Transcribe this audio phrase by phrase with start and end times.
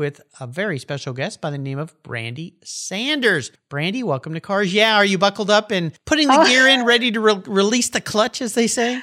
[0.00, 3.52] with a very special guest by the name of Brandy Sanders.
[3.68, 4.96] Brandy, welcome to Cars Yeah.
[4.96, 6.46] Are you buckled up and putting the Oh.
[6.46, 9.02] gear in, ready to re- release the clutch, as they say?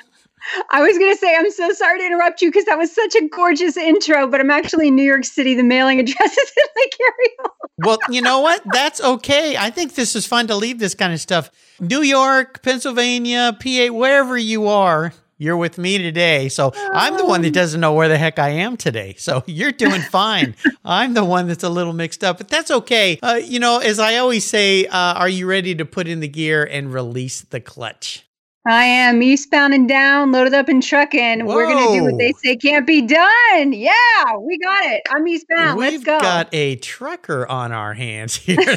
[0.72, 3.14] I was going to say, I'm so sorry to interrupt you because that was such
[3.14, 5.54] a gorgeous intro, but I'm actually in New York City.
[5.54, 7.56] The mailing address is in Lake Ariel.
[7.78, 8.64] Well, you know what?
[8.74, 9.56] That's okay.
[9.56, 11.52] I think this is fun to leave this kind of stuff.
[11.80, 16.50] New York, Pennsylvania, PA, wherever you are, you're with me today.
[16.50, 19.16] So I'm the one that doesn't know where the heck I am today.
[19.18, 20.56] So you're doing fine.
[20.84, 23.20] I'm the one that's a little mixed up, but that's okay.
[23.22, 26.28] Uh, you know, as I always say, uh, are you ready to put in the
[26.28, 28.27] gear and release the clutch?
[28.68, 31.46] I am eastbound and down, loaded up and trucking.
[31.46, 33.72] We're going to do what they say can't be done.
[33.72, 35.04] Yeah, we got it.
[35.10, 35.80] I'm eastbound.
[35.80, 36.20] We've Let's go.
[36.20, 38.58] got a trucker on our hands here.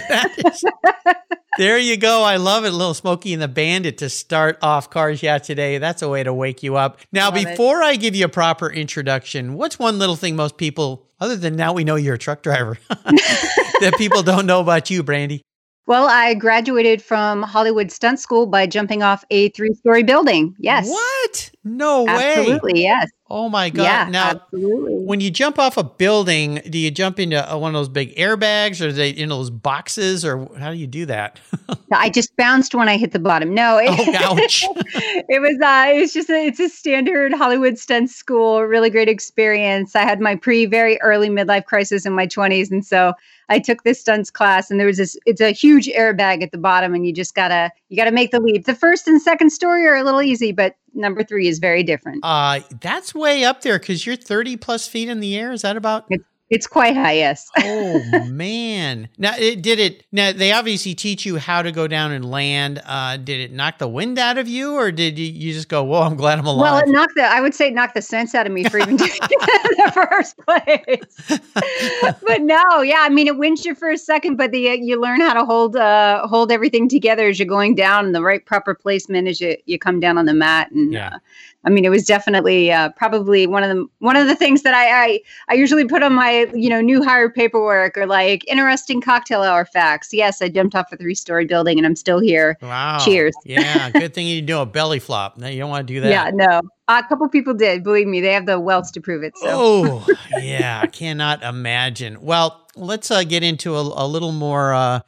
[1.58, 2.22] There you go.
[2.22, 2.70] I love it.
[2.70, 5.78] Little Smokey and the Bandit to start off Cars Yeah today.
[5.78, 7.00] That's a way to wake you up.
[7.12, 7.48] Now, Love it.
[7.48, 11.56] before I give you a proper introduction, what's one little thing most people, other than
[11.56, 15.42] now we know you're a truck driver, that people don't know about you, Brandy?
[15.90, 20.54] Well, I graduated from Hollywood Stunt School by jumping off a three story building.
[20.60, 20.88] Yes.
[20.88, 21.50] What?
[21.64, 22.34] No way.
[22.36, 22.82] Absolutely.
[22.82, 23.10] Yes.
[23.28, 23.82] Oh my God.
[23.82, 24.08] yeah.
[24.08, 25.04] now, absolutely.
[25.04, 28.14] when you jump off a building, do you jump into uh, one of those big
[28.14, 31.40] airbags or they in those boxes or how do you do that?
[31.92, 33.52] I just bounced when I hit the bottom.
[33.52, 34.64] No, it, Oh, ouch.
[34.64, 39.08] it was uh, it was just a, it's a standard Hollywood stunt school, really great
[39.08, 39.96] experience.
[39.96, 43.14] I had my pre very early midlife crisis in my twenties, and so
[43.50, 45.16] I took this stunts class, and there was this.
[45.26, 48.40] It's a huge airbag at the bottom, and you just gotta you gotta make the
[48.40, 48.64] leap.
[48.64, 52.20] The first and second story are a little easy, but number three is very different.
[52.22, 55.50] Uh, that's way up there because you're 30 plus feet in the air.
[55.50, 56.06] Is that about?
[56.10, 56.24] It's
[56.66, 57.48] quite high, yes.
[57.62, 59.08] Oh man!
[59.18, 60.04] Now, it, did it?
[60.10, 62.82] Now they obviously teach you how to go down and land.
[62.84, 65.84] Uh, did it knock the wind out of you, or did you, you just go,
[65.84, 66.60] "Whoa, I'm glad I'm alive"?
[66.60, 68.78] Well, it knocked the I would say it knocked the sense out of me for
[68.78, 71.40] even doing it in the first place.
[72.26, 75.20] but no, yeah, I mean it wins you for a second, but the you learn
[75.20, 78.74] how to hold uh hold everything together as you're going down and the right proper
[78.74, 81.10] placement as you, you come down on the mat and Yeah.
[81.14, 81.18] uh,
[81.64, 84.74] I mean it was definitely uh, probably one of the one of the things that
[84.74, 89.00] I, I I usually put on my you know new hire paperwork or like interesting
[89.00, 90.12] cocktail hour facts.
[90.12, 92.56] Yes, I jumped off a three story building and I'm still here.
[92.62, 92.98] wow!
[93.04, 93.34] Cheers.
[93.44, 95.36] yeah, good thing you do a belly flop.
[95.36, 96.10] No, you don't want to do that.
[96.10, 96.62] Yeah, no.
[96.88, 97.84] a couple people did.
[97.84, 99.36] Believe me, they have the wealth to prove it.
[99.38, 99.46] So.
[99.48, 100.06] Oh,
[100.40, 102.22] yeah, I cannot imagine.
[102.22, 105.00] Well, let's uh, get into a, a little more uh,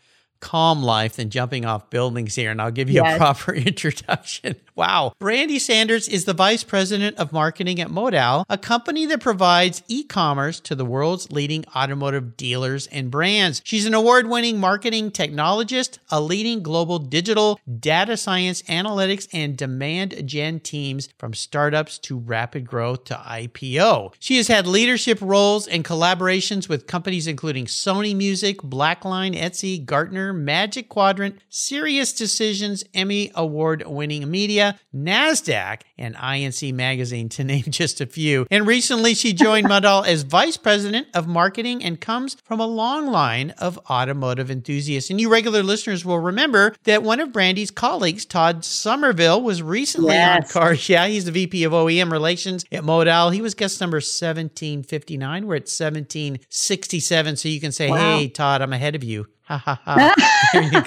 [0.42, 4.56] calm life than jumping off buildings here, and I'll give you a proper introduction.
[4.75, 5.12] Wow.
[5.19, 10.03] Brandy Sanders is the Vice President of Marketing at Modal, a company that provides e
[10.03, 13.62] commerce to the world's leading automotive dealers and brands.
[13.64, 20.26] She's an award winning marketing technologist, a leading global digital data science, analytics, and demand
[20.26, 24.14] gen teams from startups to rapid growth to IPO.
[24.19, 30.31] She has had leadership roles and collaborations with companies including Sony Music, Blackline, Etsy, Gartner,
[30.32, 38.00] Magic Quadrant, Serious Decisions, Emmy Award winning media, NASDAQ, and INC Magazine, to name just
[38.00, 38.47] a few.
[38.50, 43.06] And recently she joined Modal as Vice President of Marketing and comes from a long
[43.06, 45.10] line of automotive enthusiasts.
[45.10, 50.16] And you regular listeners will remember that one of Brandy's colleagues, Todd Somerville, was recently
[50.19, 50.88] on Cars.
[50.92, 53.30] Yeah, he's the VP of OEM Relations at Modal.
[53.30, 55.47] He was guest number 1759.
[55.47, 57.36] We're at 1767.
[57.36, 58.18] So you can say, Wow.
[58.18, 59.27] hey, Todd, I'm ahead of you.
[59.44, 60.15] Ha ha ha.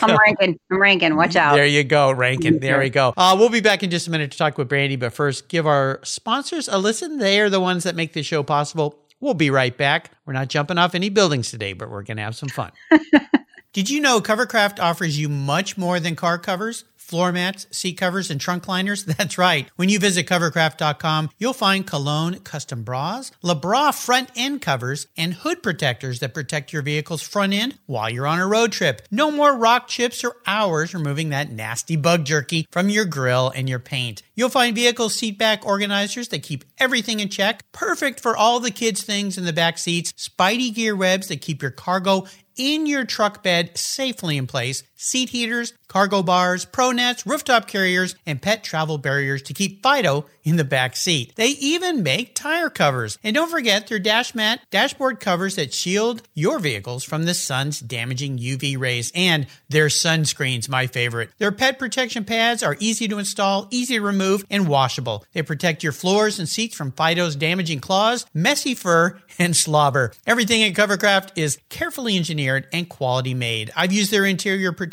[0.01, 0.59] I'm ranking.
[0.71, 1.15] I'm ranking.
[1.15, 1.55] Watch out.
[1.55, 2.59] There you go, ranking.
[2.59, 3.13] There we go.
[3.15, 5.67] Uh, we'll be back in just a minute to talk with Brandy, but first, give
[5.67, 7.17] our sponsors a listen.
[7.17, 8.97] They are the ones that make this show possible.
[9.19, 10.11] We'll be right back.
[10.25, 12.71] We're not jumping off any buildings today, but we're going to have some fun.
[13.73, 16.85] Did you know Covercraft offers you much more than car covers?
[17.05, 19.05] Floor mats, seat covers, and trunk liners?
[19.05, 19.69] That's right.
[19.75, 25.61] When you visit covercraft.com, you'll find Colgan custom bras, LeBra front end covers, and hood
[25.61, 29.03] protectors that protect your vehicle's front end while you're on a road trip.
[29.11, 33.69] No more rock chips or hours removing that nasty bug jerky from your grill and
[33.69, 34.23] your paint.
[34.33, 38.71] You'll find vehicle seat back organizers that keep everything in check, perfect for all the
[38.71, 42.25] kids' things in the back seats, Spidey gear webs that keep your cargo
[42.57, 48.15] in your truck bed safely in place, seat heaters, cargo bars, pro nets, rooftop carriers,
[48.25, 51.33] and pet travel barriers to keep Fido in the back seat.
[51.35, 53.17] They even make tire covers.
[53.23, 57.79] And don't forget their dash mat, dashboard covers that shield your vehicles from the sun's
[57.79, 61.31] damaging UV rays and their sunscreens, my favorite.
[61.37, 65.25] Their pet protection pads are easy to install, easy to remove, and washable.
[65.33, 70.13] They protect your floors and seats from Fido's damaging claws, messy fur, and slobber.
[70.25, 73.71] Everything at Covercraft is carefully engineered and quality made.
[73.75, 74.84] I've used their interior protection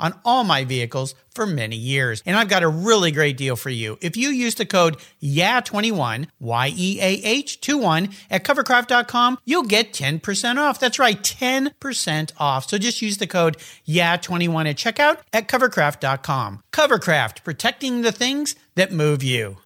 [0.00, 2.22] on all my vehicles for many years.
[2.26, 3.98] And I've got a really great deal for you.
[4.00, 9.92] If you use the code YEAH21, Y E A H 21 at covercraft.com, you'll get
[9.92, 10.80] 10% off.
[10.80, 12.68] That's right, 10% off.
[12.68, 13.56] So just use the code
[13.86, 16.62] YEAH21 at checkout at covercraft.com.
[16.72, 19.58] Covercraft, protecting the things that move you.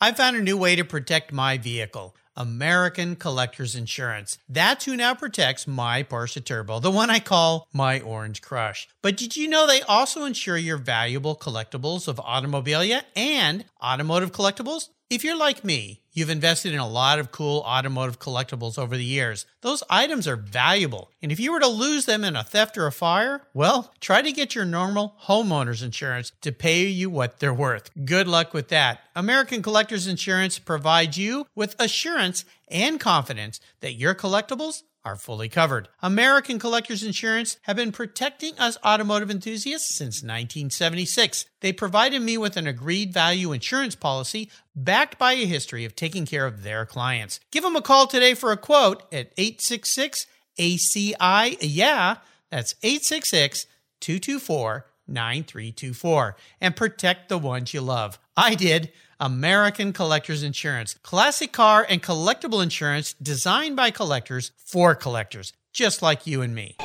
[0.00, 2.16] I found a new way to protect my vehicle.
[2.36, 4.38] American Collectors Insurance.
[4.48, 8.88] That's who now protects my Porsche Turbo, the one I call my Orange Crush.
[9.02, 14.88] But did you know they also insure your valuable collectibles of automobilia and automotive collectibles?
[15.12, 19.04] If you're like me, you've invested in a lot of cool automotive collectibles over the
[19.04, 19.44] years.
[19.60, 22.86] Those items are valuable, and if you were to lose them in a theft or
[22.86, 27.52] a fire, well, try to get your normal homeowner's insurance to pay you what they're
[27.52, 27.90] worth.
[28.06, 29.00] Good luck with that.
[29.14, 35.88] American Collectors Insurance provides you with assurance and confidence that your collectibles are fully covered.
[36.00, 41.46] American Collectors Insurance have been protecting us automotive enthusiasts since 1976.
[41.60, 46.26] They provided me with an agreed value insurance policy backed by a history of taking
[46.26, 47.40] care of their clients.
[47.50, 50.26] Give them a call today for a quote at 866
[50.58, 51.56] ACI.
[51.60, 52.16] Yeah,
[52.50, 53.66] that's 866
[54.00, 58.18] 224 9324 and protect the ones you love.
[58.36, 58.92] I did.
[59.22, 60.94] American Collectors Insurance.
[61.04, 66.76] Classic car and collectible insurance designed by collectors for collectors, just like you and me.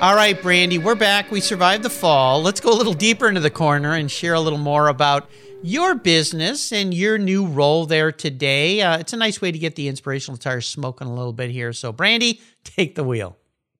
[0.00, 1.30] All right, Brandy, we're back.
[1.30, 2.42] We survived the fall.
[2.42, 5.28] Let's go a little deeper into the corner and share a little more about
[5.62, 8.80] your business and your new role there today.
[8.80, 11.74] Uh, it's a nice way to get the inspirational tires smoking a little bit here.
[11.74, 13.36] So, Brandy, take the wheel.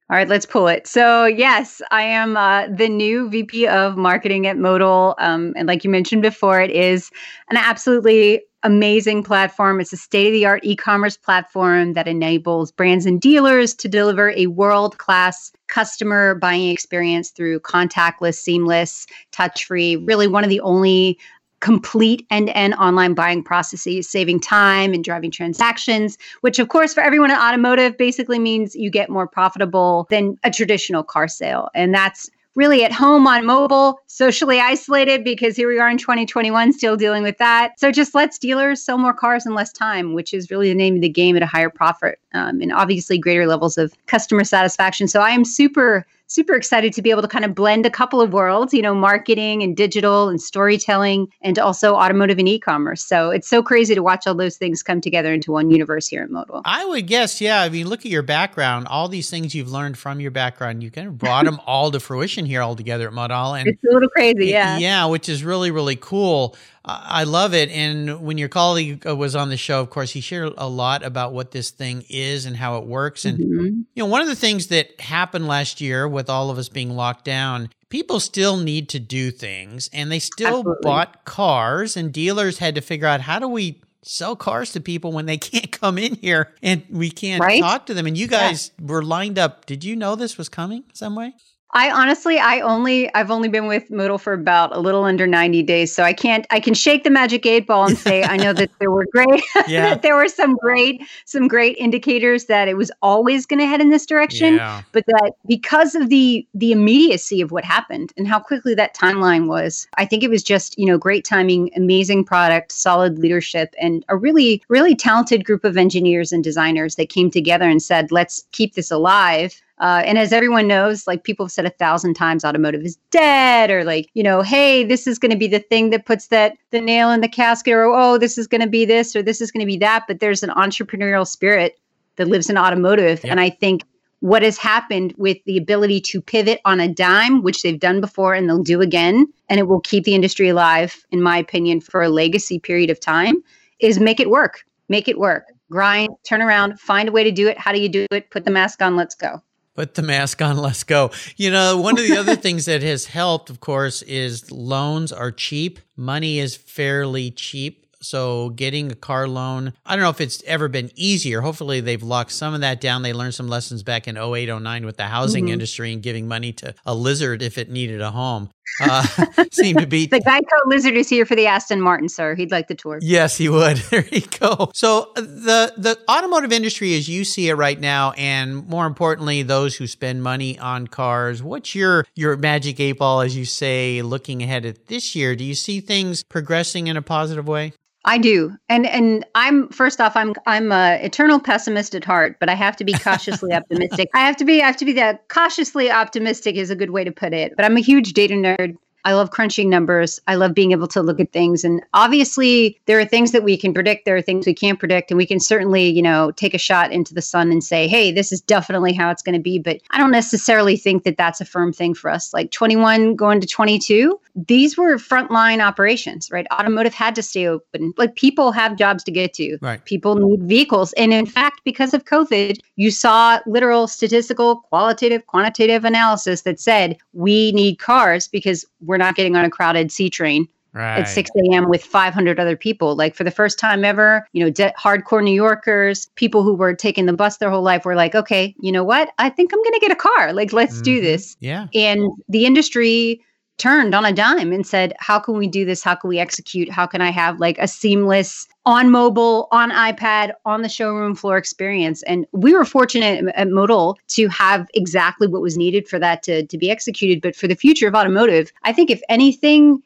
[0.09, 0.87] All right, let's pull it.
[0.87, 5.17] So, yes, I am uh, the new VP of marketing at Modal.
[5.19, 7.11] Um, and like you mentioned before, it is
[7.51, 9.81] an absolutely amazing platform.
[9.81, 13.89] It's a state of the art e commerce platform that enables brands and dealers to
[13.89, 20.51] deliver a world class customer buying experience through contactless, seamless, touch free, really one of
[20.51, 21.19] the only
[21.67, 27.29] complete end-to-end online buying processes saving time and driving transactions which of course for everyone
[27.29, 32.31] in automotive basically means you get more profitable than a traditional car sale and that's
[32.55, 37.23] really at home on mobile, socially isolated because here we are in 2021 still dealing
[37.23, 37.79] with that.
[37.79, 40.95] So just lets dealers sell more cars in less time, which is really the name
[40.95, 45.07] of the game at a higher profit um, and obviously greater levels of customer satisfaction.
[45.07, 48.21] So I am super super excited to be able to kind of blend a couple
[48.21, 53.03] of worlds, you know, marketing and digital and storytelling and also automotive and e-commerce.
[53.03, 56.23] So it's so crazy to watch all those things come together into one universe here
[56.23, 56.63] at Modal.
[56.65, 57.61] I would guess, yeah.
[57.61, 60.91] I mean, look at your background, all these things you've learned from your background, you
[60.91, 63.55] kind of brought them all to fruition here all together at Modal.
[63.55, 64.79] And it's a little crazy, yeah.
[64.79, 66.57] Yeah, which is really, really cool.
[66.89, 67.69] I love it.
[67.71, 71.03] And when your colleague uh, was on the show, of course, he shared a lot
[71.03, 73.25] about what this thing is and how it works.
[73.25, 73.65] And, mm-hmm.
[73.65, 76.91] you know, one of the things that happened last year with all of us being
[76.91, 80.81] locked down, people still need to do things and they still Absolutely.
[80.83, 85.11] bought cars, and dealers had to figure out how do we sell cars to people
[85.11, 87.61] when they can't come in here and we can't right?
[87.61, 88.07] talk to them.
[88.07, 88.87] And you guys yeah.
[88.87, 89.67] were lined up.
[89.67, 91.35] Did you know this was coming some way?
[91.73, 95.63] I honestly, I only, I've only been with Modal for about a little under 90
[95.65, 95.93] days.
[95.93, 98.71] So I can't, I can shake the magic eight ball and say, I know that
[98.79, 99.91] there were great, yeah.
[99.91, 103.81] that there were some great, some great indicators that it was always going to head
[103.81, 104.55] in this direction.
[104.55, 104.83] Yeah.
[104.93, 109.49] But that because of the, the immediacy of what happened and how quickly that timeline
[109.49, 114.05] was, I think it was just, you know, great timing, amazing product, solid leadership, and
[114.09, 118.45] a really, really talented group of engineers and designers that came together and said, let's
[118.53, 122.45] keep this alive uh, and as everyone knows, like people have said a thousand times,
[122.45, 125.91] automotive is dead, or like, you know, hey, this is going to be the thing
[125.91, 128.85] that puts that the nail in the casket, or oh, this is going to be
[128.85, 130.05] this, or this is going to be that.
[130.09, 131.79] But there's an entrepreneurial spirit
[132.17, 133.23] that lives in automotive.
[133.23, 133.31] Yep.
[133.31, 133.85] And I think
[134.21, 138.35] what has happened with the ability to pivot on a dime, which they've done before
[138.35, 142.03] and they'll do again, and it will keep the industry alive, in my opinion, for
[142.03, 143.43] a legacy period of time,
[143.79, 144.65] is make it work.
[144.89, 145.45] Make it work.
[145.71, 147.59] Grind, turn around, find a way to do it.
[147.59, 148.31] How do you do it?
[148.31, 149.43] Put the mask on, let's go.
[149.77, 151.11] Put the mask on, let's go.
[151.37, 155.31] You know, one of the other things that has helped, of course, is loans are
[155.31, 155.79] cheap.
[155.97, 157.87] Money is fairly cheap.
[158.01, 161.41] So getting a car loan, I don't know if it's ever been easier.
[161.41, 163.03] Hopefully they've locked some of that down.
[163.03, 165.55] They learned some lessons back in 08, 09 with the housing mm-hmm.
[165.55, 168.51] industry and giving money to a lizard if it needed a home.
[168.81, 169.07] Uh,
[169.53, 172.35] seem to be the Geico lizard is here for the Aston Martin, sir.
[172.35, 172.99] He'd like the tour.
[173.03, 173.83] Yes, he would.
[173.97, 174.71] There you go.
[174.75, 179.43] So uh, the the automotive industry, as you see it right now, and more importantly,
[179.43, 181.43] those who spend money on cars.
[181.43, 185.37] What's your your magic eight ball, as you say, looking ahead at this year?
[185.37, 187.73] Do you see things progressing in a positive way?
[188.07, 192.49] I do, and and I'm first off, I'm I'm a eternal pessimist at heart, but
[192.49, 194.09] I have to be cautiously optimistic.
[194.15, 197.03] I have to be I have to be that cautiously optimistic is a good way
[197.03, 197.55] to put it.
[197.57, 198.77] But I'm a huge data nerd.
[199.07, 200.21] I love crunching numbers.
[200.27, 201.63] I love being able to look at things.
[201.63, 205.13] And obviously, there are things that we can predict, there are things we can't predict.
[205.13, 208.11] And we can certainly, you know, take a shot into the sun and say, hey,
[208.11, 209.61] this is definitely how it's going to be.
[209.61, 212.35] But I don't necessarily think that that's a firm thing for us.
[212.35, 216.47] Like 21 going to 22, these were frontline operations, right?
[216.53, 217.95] Automotive had to stay open.
[217.97, 219.57] Like people have jobs to get to.
[219.63, 219.85] Right.
[219.85, 220.93] People need vehicles.
[220.95, 226.99] And in fact, because of COVID, you saw literal statistical, qualitative, quantitative analysis that said
[227.13, 230.99] we need cars because we're not getting on a crowded C train Right.
[230.99, 231.71] at 6 a.m.
[231.71, 232.97] with 500 other people.
[232.97, 236.75] Like for the first time ever, you know, de- hardcore New Yorkers, people who were
[236.75, 239.09] taking the bus their whole life were like, okay, you know what?
[239.17, 240.35] I think I'm going to get a car.
[240.35, 240.83] Like, let's mm-hmm.
[240.83, 241.35] do this.
[241.41, 241.69] Yeah.
[241.73, 243.25] And the industry
[243.59, 245.83] turned on a dime and said, How can we do this?
[245.83, 246.71] How can we execute?
[246.71, 251.37] How can I have like a seamless on mobile, on iPad, on the showroom floor
[251.37, 252.03] experience?
[252.05, 256.47] And we were fortunate at Modal to have exactly what was needed for that to,
[256.47, 257.21] to be executed.
[257.21, 259.83] But for the future of automotive, I think if anything,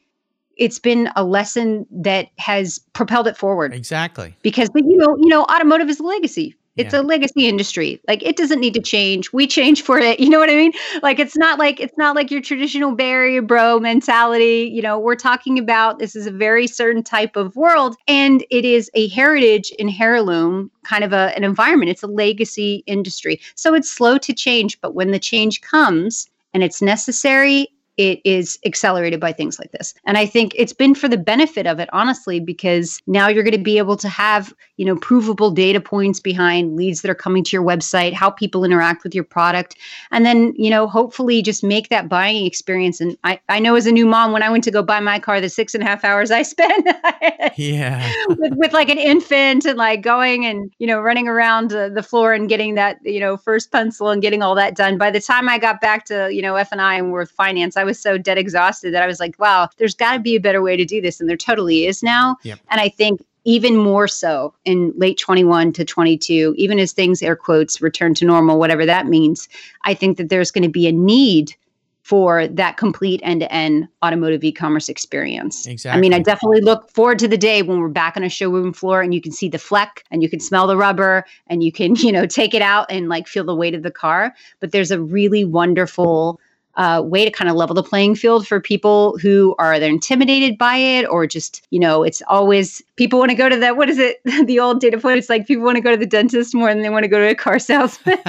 [0.57, 3.73] it's been a lesson that has propelled it forward.
[3.73, 4.35] Exactly.
[4.41, 6.55] Because but you know, you know, automotive is a legacy.
[6.77, 7.01] It's yeah.
[7.01, 8.01] a legacy industry.
[8.07, 9.33] Like it doesn't need to change.
[9.33, 10.19] We change for it.
[10.21, 10.71] You know what I mean?
[11.01, 14.69] Like it's not like it's not like your traditional barrier bro mentality.
[14.71, 18.63] You know, we're talking about this is a very certain type of world and it
[18.63, 21.89] is a heritage in heirloom kind of a, an environment.
[21.89, 23.41] It's a legacy industry.
[23.55, 27.67] So it's slow to change, but when the change comes and it's necessary
[28.01, 29.93] it is accelerated by things like this.
[30.05, 33.51] And I think it's been for the benefit of it, honestly, because now you're going
[33.51, 37.43] to be able to have, you know, provable data points behind leads that are coming
[37.43, 39.75] to your website, how people interact with your product.
[40.09, 42.99] And then, you know, hopefully just make that buying experience.
[42.99, 45.19] And I, I know as a new mom, when I went to go buy my
[45.19, 46.87] car, the six and a half hours I spent
[47.55, 48.11] yeah.
[48.29, 52.01] with, with like an infant and like going and, you know, running around uh, the
[52.01, 54.97] floor and getting that, you know, first pencil and getting all that done.
[54.97, 57.77] By the time I got back to, you know, F and I and with finance,
[57.77, 60.35] I was was so dead exhausted that I was like, wow, there's got to be
[60.35, 61.19] a better way to do this.
[61.19, 62.37] And there totally is now.
[62.43, 62.59] Yep.
[62.69, 67.35] And I think even more so in late 21 to 22, even as things, air
[67.35, 69.49] quotes, return to normal, whatever that means,
[69.83, 71.55] I think that there's going to be a need
[72.03, 75.67] for that complete end-to-end automotive e-commerce experience.
[75.67, 75.97] Exactly.
[75.97, 78.73] I mean, I definitely look forward to the day when we're back on a showroom
[78.73, 81.71] floor and you can see the fleck and you can smell the rubber and you
[81.71, 84.33] can, you know, take it out and like feel the weight of the car.
[84.59, 86.39] But there's a really wonderful
[86.75, 90.57] uh, way to kind of level the playing field for people who are either intimidated
[90.57, 93.77] by it or just, you know, it's always people want to go to that.
[93.77, 94.21] What is it?
[94.45, 95.17] the old data point.
[95.17, 97.19] It's like people want to go to the dentist more than they want to go
[97.19, 98.19] to a car salesman.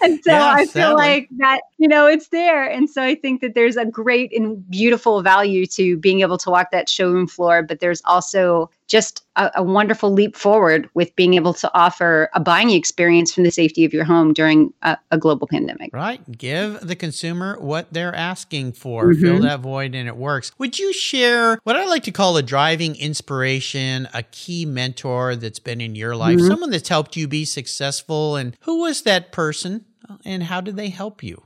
[0.00, 2.64] and so yeah, I feel like that, you know, it's there.
[2.64, 6.50] And so I think that there's a great and beautiful value to being able to
[6.50, 11.34] walk that showroom floor, but there's also just a, a, wonderful leap forward with being
[11.34, 15.18] able to offer a buying experience from the safety of your home during a, a
[15.18, 15.90] global pandemic.
[15.92, 16.20] Right.
[16.30, 19.22] Give the consumer what they're asking for, mm-hmm.
[19.22, 20.52] fill that void, and it works.
[20.58, 25.58] Would you share what I like to call a driving inspiration, a key mentor that's
[25.58, 26.48] been in your life, mm-hmm.
[26.48, 28.36] someone that's helped you be successful?
[28.36, 29.86] And who was that person
[30.24, 31.44] and how did they help you?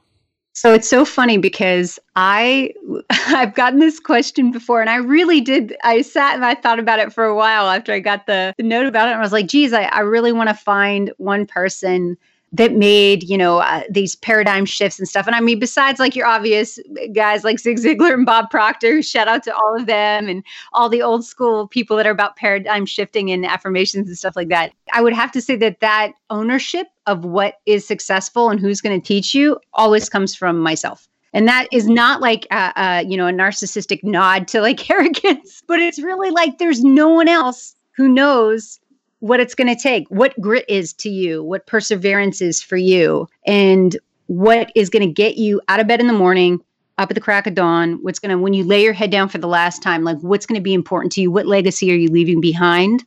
[0.59, 2.75] So it's so funny because I
[3.11, 6.99] I've gotten this question before and I really did I sat and I thought about
[6.99, 9.31] it for a while after I got the, the note about it and I was
[9.31, 12.17] like, geez, I, I really want to find one person
[12.53, 15.27] that made you know uh, these paradigm shifts and stuff.
[15.27, 16.79] And i mean besides like your obvious
[17.13, 20.89] guys like zig ziglar and bob proctor shout out to all of them and all
[20.89, 24.73] the old school people that are about paradigm shifting and affirmations and stuff like that
[24.93, 29.01] i would have to say that that ownership of what is successful and who's going
[29.01, 31.09] to teach you always comes from myself.
[31.33, 35.63] And that is not like a, a, you know a narcissistic nod to like arrogance
[35.67, 38.79] but it's really like there's no one else who knows
[39.21, 43.27] what it's going to take, what grit is to you, what perseverance is for you,
[43.47, 43.97] and
[44.27, 46.63] what is going to get you out of bed in the morning,
[46.99, 49.29] up at the crack of dawn, what's going to, when you lay your head down
[49.29, 51.31] for the last time, like what's going to be important to you?
[51.31, 53.05] What legacy are you leaving behind?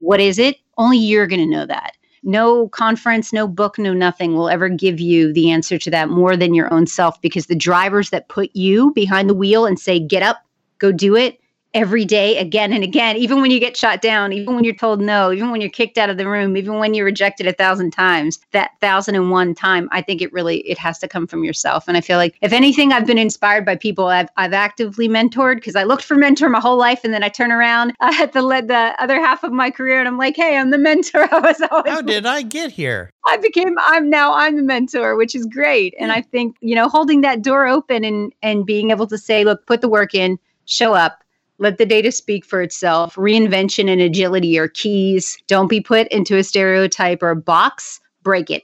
[0.00, 0.56] What is it?
[0.78, 1.92] Only you're going to know that.
[2.22, 6.36] No conference, no book, no nothing will ever give you the answer to that more
[6.36, 9.98] than your own self because the drivers that put you behind the wheel and say,
[10.00, 10.42] get up,
[10.78, 11.38] go do it,
[11.76, 14.98] every day again and again, even when you get shot down, even when you're told
[14.98, 17.90] no, even when you're kicked out of the room, even when you're rejected a thousand
[17.90, 21.44] times, that thousand and one time, I think it really it has to come from
[21.44, 21.86] yourself.
[21.86, 25.56] And I feel like if anything, I've been inspired by people I've I've actively mentored
[25.56, 28.32] because I looked for mentor my whole life, and then I turn around uh, at
[28.32, 31.28] the the other half of my career, and I'm like, hey, I'm the mentor.
[31.32, 31.92] I was always.
[31.92, 33.10] How did I get here?
[33.26, 35.94] I became I'm now I'm the mentor, which is great.
[36.00, 39.44] And I think, you know, holding that door open and and being able to say,
[39.44, 41.22] look, put the work in, show up,
[41.58, 43.14] let the data speak for itself.
[43.14, 45.38] Reinvention and agility are keys.
[45.46, 48.00] Don't be put into a stereotype or a box.
[48.22, 48.62] Break it.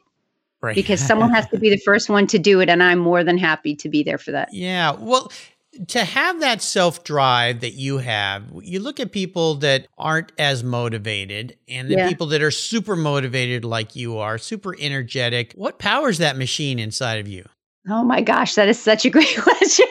[0.60, 0.74] Right.
[0.74, 2.68] Because someone has to be the first one to do it.
[2.68, 4.52] And I'm more than happy to be there for that.
[4.52, 4.92] Yeah.
[4.92, 5.32] Well,
[5.88, 10.62] to have that self drive that you have, you look at people that aren't as
[10.62, 12.08] motivated and the yeah.
[12.08, 15.52] people that are super motivated like you are, super energetic.
[15.54, 17.44] What powers that machine inside of you?
[17.88, 19.86] Oh my gosh, that is such a great question.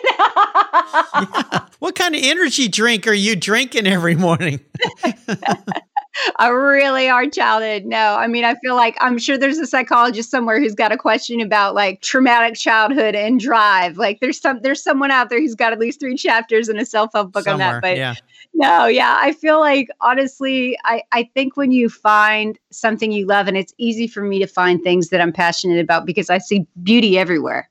[0.74, 1.66] Yeah.
[1.80, 4.60] What kind of energy drink are you drinking every morning?
[6.40, 7.86] a really hard childhood.
[7.86, 10.98] No, I mean, I feel like I'm sure there's a psychologist somewhere who's got a
[10.98, 13.98] question about like traumatic childhood and drive.
[13.98, 16.86] Like there's some there's someone out there who's got at least three chapters in a
[16.86, 17.82] self help book somewhere, on that.
[17.82, 18.16] But yeah.
[18.54, 23.48] no, yeah, I feel like honestly, I I think when you find something you love,
[23.48, 26.68] and it's easy for me to find things that I'm passionate about because I see
[26.84, 27.70] beauty everywhere.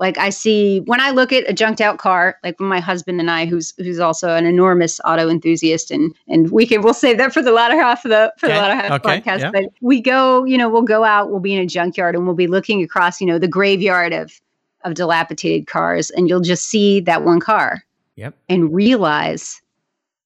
[0.00, 3.30] Like I see when I look at a junked out car, like my husband and
[3.30, 7.32] I, who's who's also an enormous auto enthusiast, and and we can we'll save that
[7.32, 8.54] for the latter half of the for okay.
[8.54, 9.20] the latter half okay.
[9.20, 9.40] podcast.
[9.40, 9.50] Yeah.
[9.50, 12.36] But we go, you know, we'll go out, we'll be in a junkyard, and we'll
[12.36, 14.40] be looking across, you know, the graveyard of
[14.84, 17.84] of dilapidated cars, and you'll just see that one car.
[18.14, 18.34] Yep.
[18.48, 19.60] And realize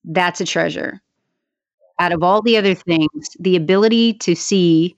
[0.05, 1.01] that's a treasure.
[1.99, 4.95] Out of all the other things, the ability to see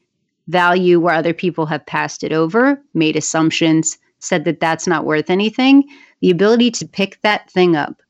[0.48, 5.30] value where other people have passed it over, made assumptions, said that that's not worth
[5.30, 5.84] anything,
[6.22, 8.02] the ability to pick that thing up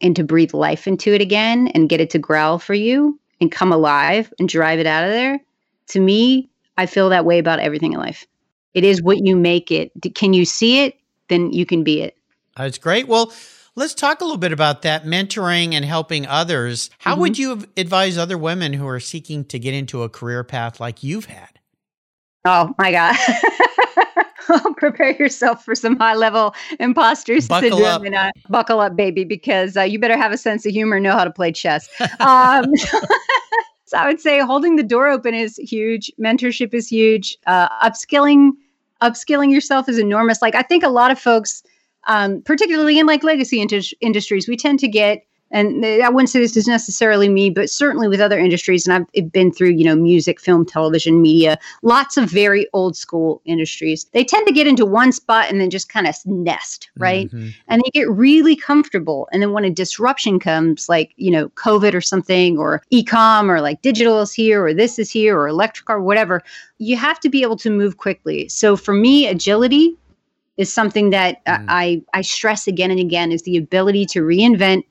[0.00, 3.52] and to breathe life into it again and get it to growl for you and
[3.52, 5.40] come alive and drive it out of there,
[5.88, 8.26] to me, I feel that way about everything in life.
[8.74, 9.90] It is what you make it.
[10.14, 10.94] Can you see it?
[11.28, 12.16] Then you can be it.
[12.56, 13.08] That's great.
[13.08, 13.32] Well,
[13.74, 16.90] let's talk a little bit about that mentoring and helping others.
[16.98, 17.20] How mm-hmm.
[17.20, 21.02] would you advise other women who are seeking to get into a career path like
[21.02, 21.58] you've had?
[22.44, 23.16] Oh my God.
[24.76, 28.02] prepare yourself for some high level imposter buckle syndrome up.
[28.04, 31.04] and uh, buckle up, baby, because uh, you better have a sense of humor and
[31.04, 31.88] know how to play chess.
[32.20, 32.64] Um,
[33.86, 36.12] so I would say holding the door open is huge.
[36.20, 37.36] Mentorship is huge.
[37.46, 38.50] Uh, upskilling,
[39.00, 40.42] upskilling yourself is enormous.
[40.42, 41.62] Like I think a lot of folks,
[42.08, 43.60] um, particularly in like legacy
[44.00, 48.06] industries, we tend to get and I wouldn't say this is necessarily me, but certainly
[48.06, 52.30] with other industries, and I've been through, you know, music, film, television, media, lots of
[52.30, 54.04] very old school industries.
[54.12, 57.26] They tend to get into one spot and then just kind of nest, right?
[57.26, 57.48] Mm-hmm.
[57.68, 59.28] And they get really comfortable.
[59.32, 63.60] And then when a disruption comes, like, you know, COVID or something, or e-com, or
[63.60, 66.42] like digital is here, or this is here, or electric car, whatever,
[66.78, 68.48] you have to be able to move quickly.
[68.48, 69.96] So for me, agility
[70.56, 71.64] is something that mm.
[71.68, 74.84] I, I stress again and again is the ability to reinvent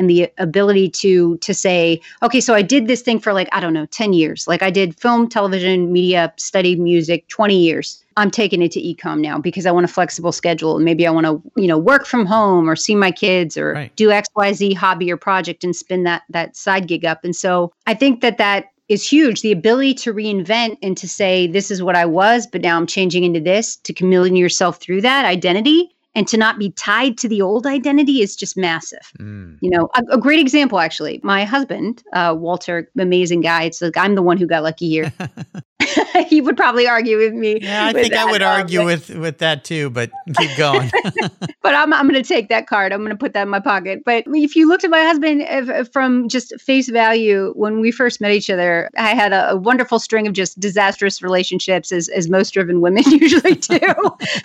[0.00, 3.60] and the ability to to say okay so i did this thing for like i
[3.60, 8.30] don't know 10 years like i did film television media studied music 20 years i'm
[8.30, 11.26] taking it to ecom now because i want a flexible schedule and maybe i want
[11.26, 13.94] to you know work from home or see my kids or right.
[13.94, 17.94] do xyz hobby or project and spin that that side gig up and so i
[17.94, 19.42] think that that is huge.
[19.42, 22.88] The ability to reinvent and to say, this is what I was, but now I'm
[22.88, 27.28] changing into this, to chameleon yourself through that identity and to not be tied to
[27.28, 29.12] the old identity is just massive.
[29.18, 29.58] Mm.
[29.60, 31.20] You know, a, a, great example actually.
[31.22, 33.64] My husband, uh, Walter, amazing guy.
[33.64, 35.12] It's like I'm the one who got lucky here.
[36.28, 37.58] he would probably argue with me.
[37.60, 38.26] Yeah, I think that.
[38.26, 40.90] I would argue with with that too, but keep going.
[41.62, 42.92] but I'm I'm going to take that card.
[42.92, 44.02] I'm going to put that in my pocket.
[44.04, 47.90] But if you looked at my husband if, if from just face value when we
[47.90, 52.08] first met each other, I had a, a wonderful string of just disastrous relationships, as
[52.08, 53.78] as most driven women usually do.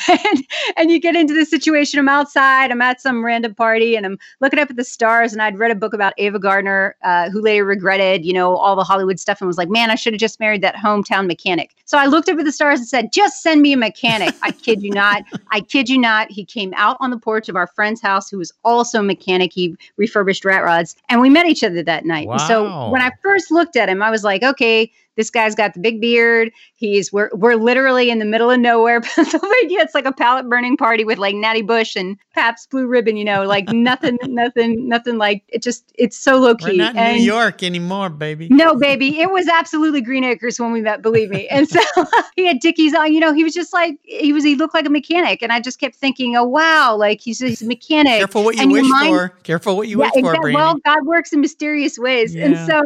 [0.07, 0.43] and
[0.77, 1.99] and you get into this situation.
[1.99, 2.71] I'm outside.
[2.71, 5.33] I'm at some random party, and I'm looking up at the stars.
[5.33, 8.75] And I'd read a book about Ava Gardner, uh, who later regretted, you know, all
[8.75, 11.75] the Hollywood stuff, and was like, man, I should have just married that hometown mechanic.
[11.83, 14.33] So I looked up at the stars and said, just send me a mechanic.
[14.41, 15.23] I kid you not.
[15.51, 16.31] I kid you not.
[16.31, 19.51] He came out on the porch of our friend's house who was also a mechanic.
[19.53, 22.27] He refurbished rat rods and we met each other that night.
[22.27, 22.37] Wow.
[22.37, 25.79] So when I first looked at him, I was like, okay, this guy's got the
[25.79, 26.51] big beard.
[26.75, 29.79] He's we're we're literally in the middle of nowhere, Pennsylvania.
[29.79, 33.17] It's like a pallet burning party with like Natty Bush and Pabst Blue Ribbon.
[33.17, 35.17] You know, like nothing, nothing, nothing.
[35.17, 36.71] Like it just it's so low key.
[36.71, 38.47] We're not in And- New York anymore, baby.
[38.49, 41.01] no, baby, it was absolutely Green Acres when we met.
[41.01, 41.47] Believe me.
[41.47, 41.79] And so
[42.35, 43.13] he had Dickies on.
[43.13, 44.43] You know, he was just like he was.
[44.43, 47.61] He looked like a mechanic, and I just kept thinking, oh wow, like he's he's
[47.61, 48.19] a mechanic.
[48.19, 49.29] Careful what you And wish mind- for.
[49.43, 50.51] Careful what you Yeah, wish for, exactly.
[50.51, 50.55] Brandy.
[50.55, 52.35] Well, God works in mysterious ways.
[52.35, 52.81] And so,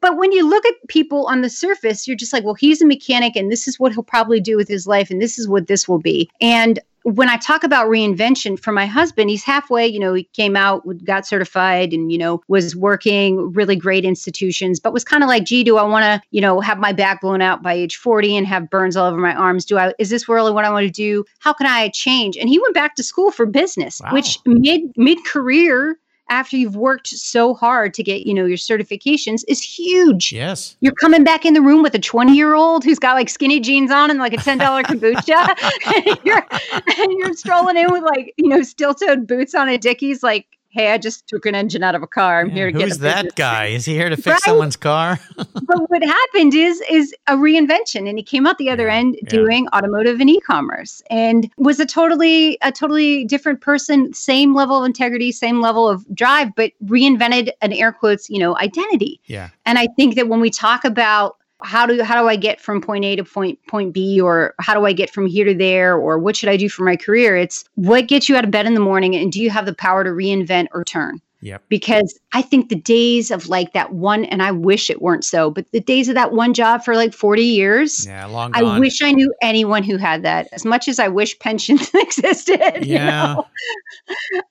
[0.00, 1.67] but when you look at people on the surface,
[2.06, 4.68] you're just like, well, he's a mechanic and this is what he'll probably do with
[4.68, 6.30] his life and this is what this will be.
[6.40, 10.56] And when I talk about reinvention for my husband, he's halfway, you know, he came
[10.56, 15.28] out, got certified and, you know, was working really great institutions, but was kind of
[15.28, 17.96] like, gee, do I want to, you know, have my back blown out by age
[17.96, 19.64] 40 and have burns all over my arms?
[19.64, 21.24] Do I, is this really what I want to do?
[21.38, 22.36] How can I change?
[22.36, 24.12] And he went back to school for business, Wow.
[24.12, 29.42] which mid, mid career, after you've worked so hard to get, you know, your certifications
[29.48, 30.32] is huge.
[30.32, 30.76] yes.
[30.80, 33.60] You're coming back in the room with a 20 year old who's got like skinny
[33.60, 36.06] jeans on and like a $10 kombucha.
[36.06, 39.78] and, you're, and you're strolling in with like, you know, steel toed boots on a
[39.78, 42.40] Dickies, like, hey, I just took an engine out of a car.
[42.40, 43.66] I'm here to get Who's that business." guy?
[43.66, 44.40] Is he here to fix Right?
[44.42, 45.18] someone's car?
[45.36, 49.18] but what happened is is a reinvention and he came out the other Yeah, end
[49.22, 49.28] yeah.
[49.30, 54.84] doing automotive and e-commerce and was a totally a totally different person same level of
[54.84, 59.48] integrity same level of drive but reinvented an air quotes you know identity yeah.
[59.66, 62.80] and I think that when we talk about how do how do I get from
[62.80, 65.96] point A to point point B or how do I get from here to there
[65.96, 67.36] or what should I do for my career?
[67.36, 69.74] It's what gets you out of bed in the morning and do you have the
[69.74, 71.20] power to reinvent or turn?
[71.40, 71.62] Yep.
[71.68, 75.50] Because I think the days of like that one and I wish it weren't so,
[75.50, 78.26] but the days of that one job for like 40 years, Yeah.
[78.26, 78.80] Long I gone.
[78.80, 82.84] wish I knew anyone who had that as much as I wish pensions existed.
[82.84, 83.34] you Yeah.
[83.34, 83.46] know?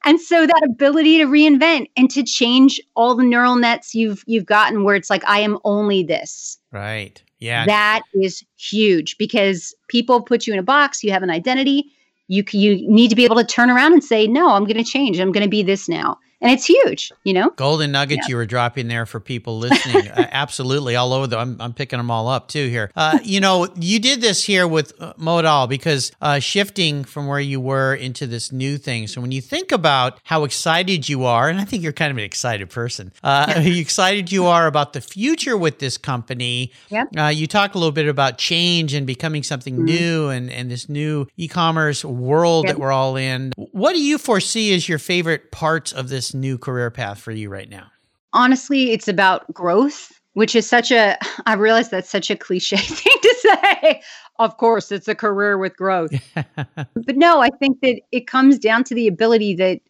[0.05, 4.45] And so that ability to reinvent and to change all the neural nets you've you've
[4.45, 6.57] gotten where it's like I am only this.
[6.71, 7.21] Right.
[7.39, 7.65] Yeah.
[7.65, 11.91] That is huge because people put you in a box, you have an identity,
[12.29, 14.89] you you need to be able to turn around and say no, I'm going to
[14.89, 15.19] change.
[15.19, 16.17] I'm going to be this now.
[16.39, 17.49] And it's huge, you know?
[17.55, 20.07] Golden nuggets you were dropping there for people listening.
[20.11, 21.25] uh, absolutely, all over.
[21.25, 22.91] The, I'm, I'm picking them all up too here.
[22.95, 27.39] Uh, you know, you did this here with uh, Modal because uh, shifting from where
[27.39, 29.07] you were into this new thing.
[29.07, 32.17] So when you think about how excited you are, and I think you're kind of
[32.17, 36.71] an excited person, uh, how excited you are about the future with this company.
[36.89, 37.07] Yep.
[37.17, 39.83] Uh, you talk a little bit about change and becoming something Mhm.
[39.85, 42.75] new and, and this new e-commerce world Yep.
[42.75, 43.53] that we're all in.
[43.55, 47.49] What do you foresee as your favorite parts of this new career path for you
[47.49, 47.91] right now?
[48.33, 53.15] honestly, it's about growth, which is such a, I realize that's such a cliche thing
[53.21, 54.01] to say.
[54.39, 56.11] Of course, it's a career with growth.
[56.55, 59.81] but no, I think that it comes down to the ability that,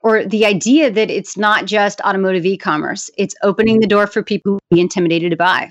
[0.00, 3.80] or the idea that it's not just automotive e commerce, it's opening mm-hmm.
[3.80, 5.70] the door for people who be intimidated to buy.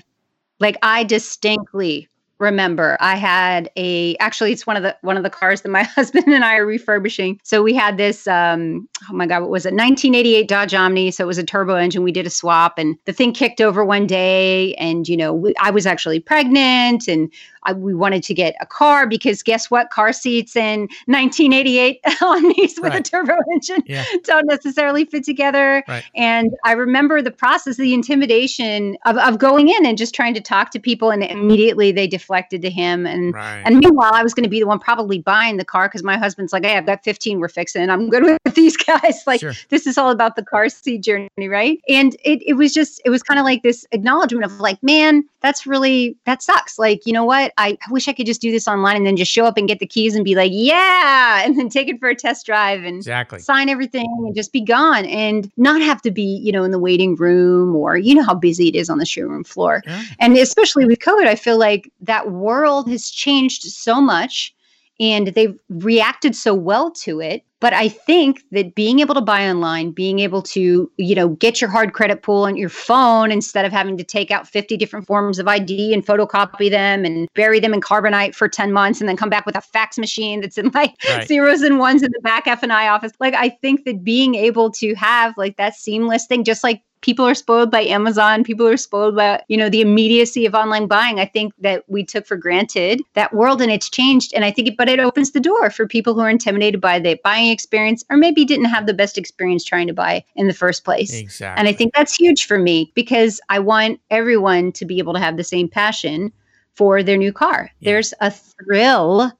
[0.60, 2.08] Like, I distinctly
[2.38, 5.82] remember i had a actually it's one of the one of the cars that my
[5.96, 7.40] husband and i are refurbishing.
[7.42, 9.74] So we had this um oh my god what was it?
[9.74, 11.10] 1988 dodge omni.
[11.10, 12.02] So it was a turbo engine.
[12.02, 15.54] We did a swap and the thing kicked over one day and you know we,
[15.60, 17.32] i was actually pregnant and
[17.68, 22.42] I, we wanted to get a car because guess what car seats in 1988 on
[22.56, 24.04] these with a turbo engine Yeah.
[24.24, 26.04] don't necessarily fit together Right.
[26.14, 30.40] and I remember the process, the intimidation of, of going in and just trying to
[30.40, 33.06] talk to people, and immediately they deflected to him.
[33.06, 33.62] And Right.
[33.64, 36.16] and meanwhile, I was going to be the one probably buying the car because my
[36.16, 37.38] husband's like, "Hey, I've got 15.
[37.40, 37.88] We're fixing.
[37.90, 39.22] I'm good with these guys.
[39.26, 39.52] Like, Sure.
[39.68, 43.10] this is all about the car seat journey, right?" And it it was just it
[43.10, 46.78] was kind of like this acknowledgement of like, man, that's really that sucks.
[46.78, 47.52] Like, you know what?
[47.58, 49.80] I, wish I could just do this online and then just show up and get
[49.80, 52.96] the keys and be like, yeah, and then take it for a test drive and
[52.96, 53.40] exactly.
[53.40, 56.78] sign everything and just be gone and not have to be, you know, in the
[56.78, 59.82] waiting room or you know how busy it is on the showroom floor.
[59.86, 60.02] Yeah.
[60.20, 64.54] And especially with COVID, I feel like that world has changed so much
[65.00, 67.44] and they've reacted so well to it.
[67.60, 71.60] But I think that being able to buy online, being able to, you know, get
[71.60, 75.08] your hard credit pool on your phone instead of having to take out 50 different
[75.08, 79.08] forms of ID and photocopy them and bury them in carbonite for 10 months and
[79.08, 81.26] then come back with a fax machine that's in like Right.
[81.26, 83.12] zeros and ones in the back F and I office.
[83.18, 87.26] Like I think that being able to have like that seamless thing, just like people
[87.26, 91.20] are spoiled by Amazon, people are spoiled by, you know, the immediacy of online buying.
[91.20, 94.32] I think that we took for granted that world and it's changed.
[94.34, 96.98] And I think it, but it opens the door for people who are intimidated by
[96.98, 100.54] the buying experience or maybe didn't have the best experience trying to buy in the
[100.54, 101.12] first place.
[101.14, 101.58] Exactly.
[101.58, 105.20] And I think that's huge for me because I want everyone to be able to
[105.20, 106.32] have the same passion
[106.74, 107.70] for their new car.
[107.80, 107.92] Yeah.
[107.92, 109.32] There's a thrill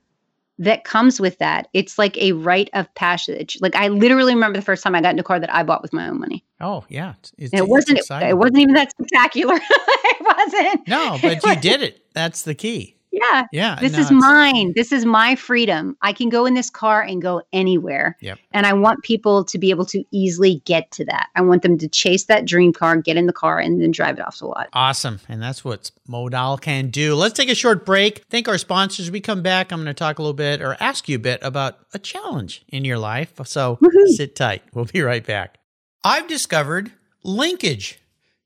[0.58, 1.68] that comes with that.
[1.72, 3.58] It's like a rite of passage.
[3.60, 5.82] Like I literally remember the first time I got into a car that I bought
[5.82, 6.44] with my own money.
[6.60, 8.00] Oh yeah, it's, it wasn't.
[8.10, 9.54] It wasn't even that spectacular.
[9.60, 10.88] it wasn't.
[10.88, 12.04] No, but you did it.
[12.12, 12.96] That's the key.
[13.20, 13.46] Yeah.
[13.52, 13.78] Yeah.
[13.80, 14.72] This no, is mine.
[14.74, 15.96] This is my freedom.
[16.02, 18.16] I can go in this car and go anywhere.
[18.20, 18.38] Yep.
[18.52, 21.28] And I want people to be able to easily get to that.
[21.34, 24.18] I want them to chase that dream car, get in the car, and then drive
[24.18, 24.68] it off the lot.
[24.72, 25.20] Awesome.
[25.28, 27.14] And that's what Modal can do.
[27.14, 28.24] Let's take a short break.
[28.30, 29.10] Thank our sponsors.
[29.10, 31.40] we come back, I'm going to talk a little bit or ask you a bit
[31.42, 33.32] about a challenge in your life.
[33.44, 34.08] So Woo-hoo.
[34.08, 34.62] sit tight.
[34.72, 35.58] We'll be right back.
[36.04, 36.92] I've discovered
[37.24, 37.98] Linkage.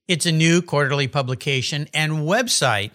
[0.09, 2.95] It's a new quarterly publication and website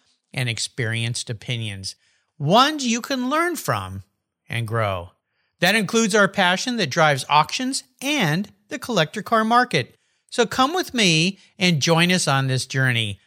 [0.33, 1.95] and experienced opinions,
[2.37, 4.03] ones you can learn from
[4.49, 5.11] and grow.
[5.59, 9.95] That includes our passion that drives auctions and the collector car market.
[10.29, 13.19] So come with me and join us on this journey.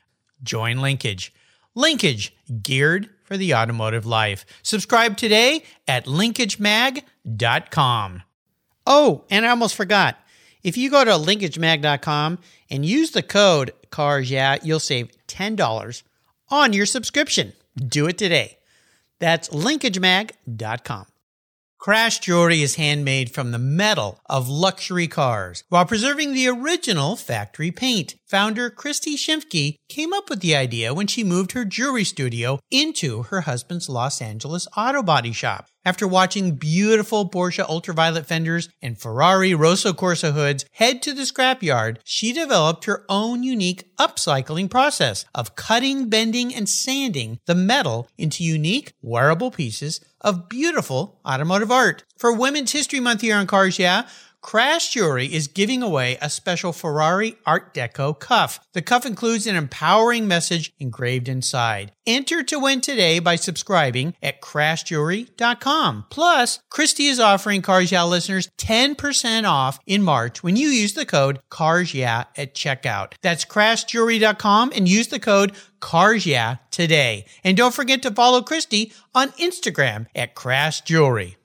[0.43, 1.33] Join Linkage.
[1.75, 4.47] Linkage, geared for the automotive life.
[4.63, 8.23] Subscribe today at linkagemag.com.
[8.87, 10.17] Oh, and I almost forgot.
[10.63, 12.39] If you go to linkagemag.com
[12.71, 16.03] and use the code CARS, yeah, you'll save $10
[16.55, 17.53] on your subscription.
[17.77, 18.59] Do it today.
[19.19, 21.07] That's linkagemag.com.
[21.85, 27.71] Crash jewelry is handmade from the metal of luxury cars while preserving the original factory
[27.71, 28.15] paint.
[28.27, 33.25] Founder Christy Shimke came up with the idea when she moved her jewelry studio into
[33.25, 35.67] her husband's Los Angeles auto body shop.
[35.85, 41.99] After watching beautiful Porsche ultraviolet fenders and Ferrari Rosso Corsa hoods head to the scrapyard,
[42.03, 48.43] she developed her own unique upcycling process of cutting, bending, and sanding the metal into
[48.43, 52.03] unique wearable pieces of beautiful automotive art.
[52.17, 54.09] For Women's History Month here on Cars Yeah,
[54.45, 58.61] Crash Jewelry is giving away a special Ferrari Art Deco cuff.
[58.75, 61.93] The cuff includes an empowering message engraved inside.
[62.07, 66.05] Enter to win today by subscribing at crashjewelry.com.
[66.11, 71.07] Plus, Christy is offering Cars Yeah listeners 10% off in March when you use the
[71.07, 71.95] code Cars
[72.37, 73.15] at checkout.
[73.23, 76.27] That's crashjewelry.com and use the code Cars
[76.71, 77.25] today.
[77.43, 81.39] And don't forget to follow Christy on Instagram at Crash Jewelry.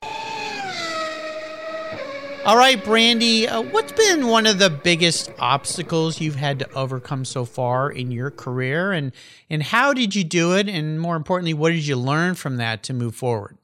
[2.46, 7.26] All right, Brandy, uh, what's been one of the biggest obstacles you've had to overcome
[7.26, 9.12] so far in your career and
[9.50, 12.82] and how did you do it and more importantly, what did you learn from that
[12.84, 13.59] to move forward?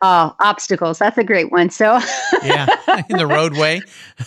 [0.00, 1.00] Oh, obstacles.
[1.00, 1.70] That's a great one.
[1.70, 1.98] So,
[2.44, 2.68] yeah,
[3.08, 3.80] in the roadway.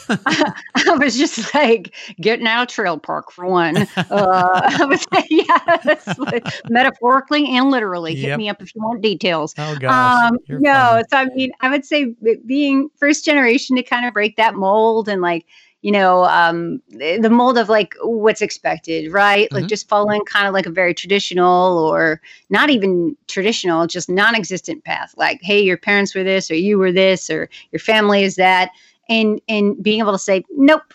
[0.09, 3.77] I, I, was just like getting out of trail park for one.
[3.77, 8.13] Uh, I was, yeah, like, metaphorically and literally.
[8.13, 8.29] Yep.
[8.29, 9.55] Hit me up if you want details.
[9.57, 10.31] Oh, gosh.
[10.31, 14.35] Um, no, so I mean, I would say being first generation to kind of break
[14.35, 15.45] that mold and like,
[15.81, 19.45] you know, um, the mold of like what's expected, right?
[19.45, 19.55] Mm-hmm.
[19.55, 24.35] Like just following kind of like a very traditional or not even traditional, just non
[24.35, 25.13] existent path.
[25.17, 28.69] Like, hey, your parents were this, or you were this, or your family is that.
[29.09, 30.93] And, and being able to say, nope,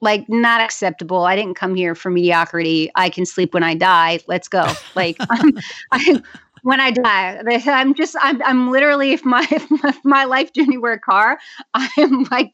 [0.00, 1.24] like not acceptable.
[1.24, 2.90] I didn't come here for mediocrity.
[2.94, 4.20] I can sleep when I die.
[4.26, 4.70] Let's go.
[4.94, 5.58] Like, I'm,
[5.92, 6.22] I,
[6.62, 7.40] when I die.
[7.66, 11.38] I'm just, I'm, I'm literally, if my, if my life journey were a car,
[11.72, 12.52] I am like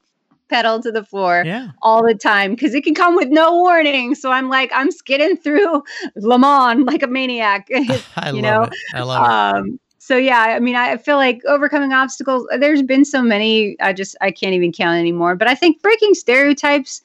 [0.53, 1.69] pedal to the floor yeah.
[1.81, 4.15] all the time because it can come with no warning.
[4.15, 5.83] So I'm like, I'm skidding through
[6.17, 7.69] Le Mans like a maniac.
[8.17, 8.63] I you love know?
[8.65, 8.73] it.
[8.95, 9.81] I love um, it.
[9.99, 12.47] So yeah, I mean, I feel like overcoming obstacles.
[12.59, 13.77] There's been so many.
[13.81, 15.37] I just I can't even count anymore.
[15.37, 17.03] But I think breaking stereotypes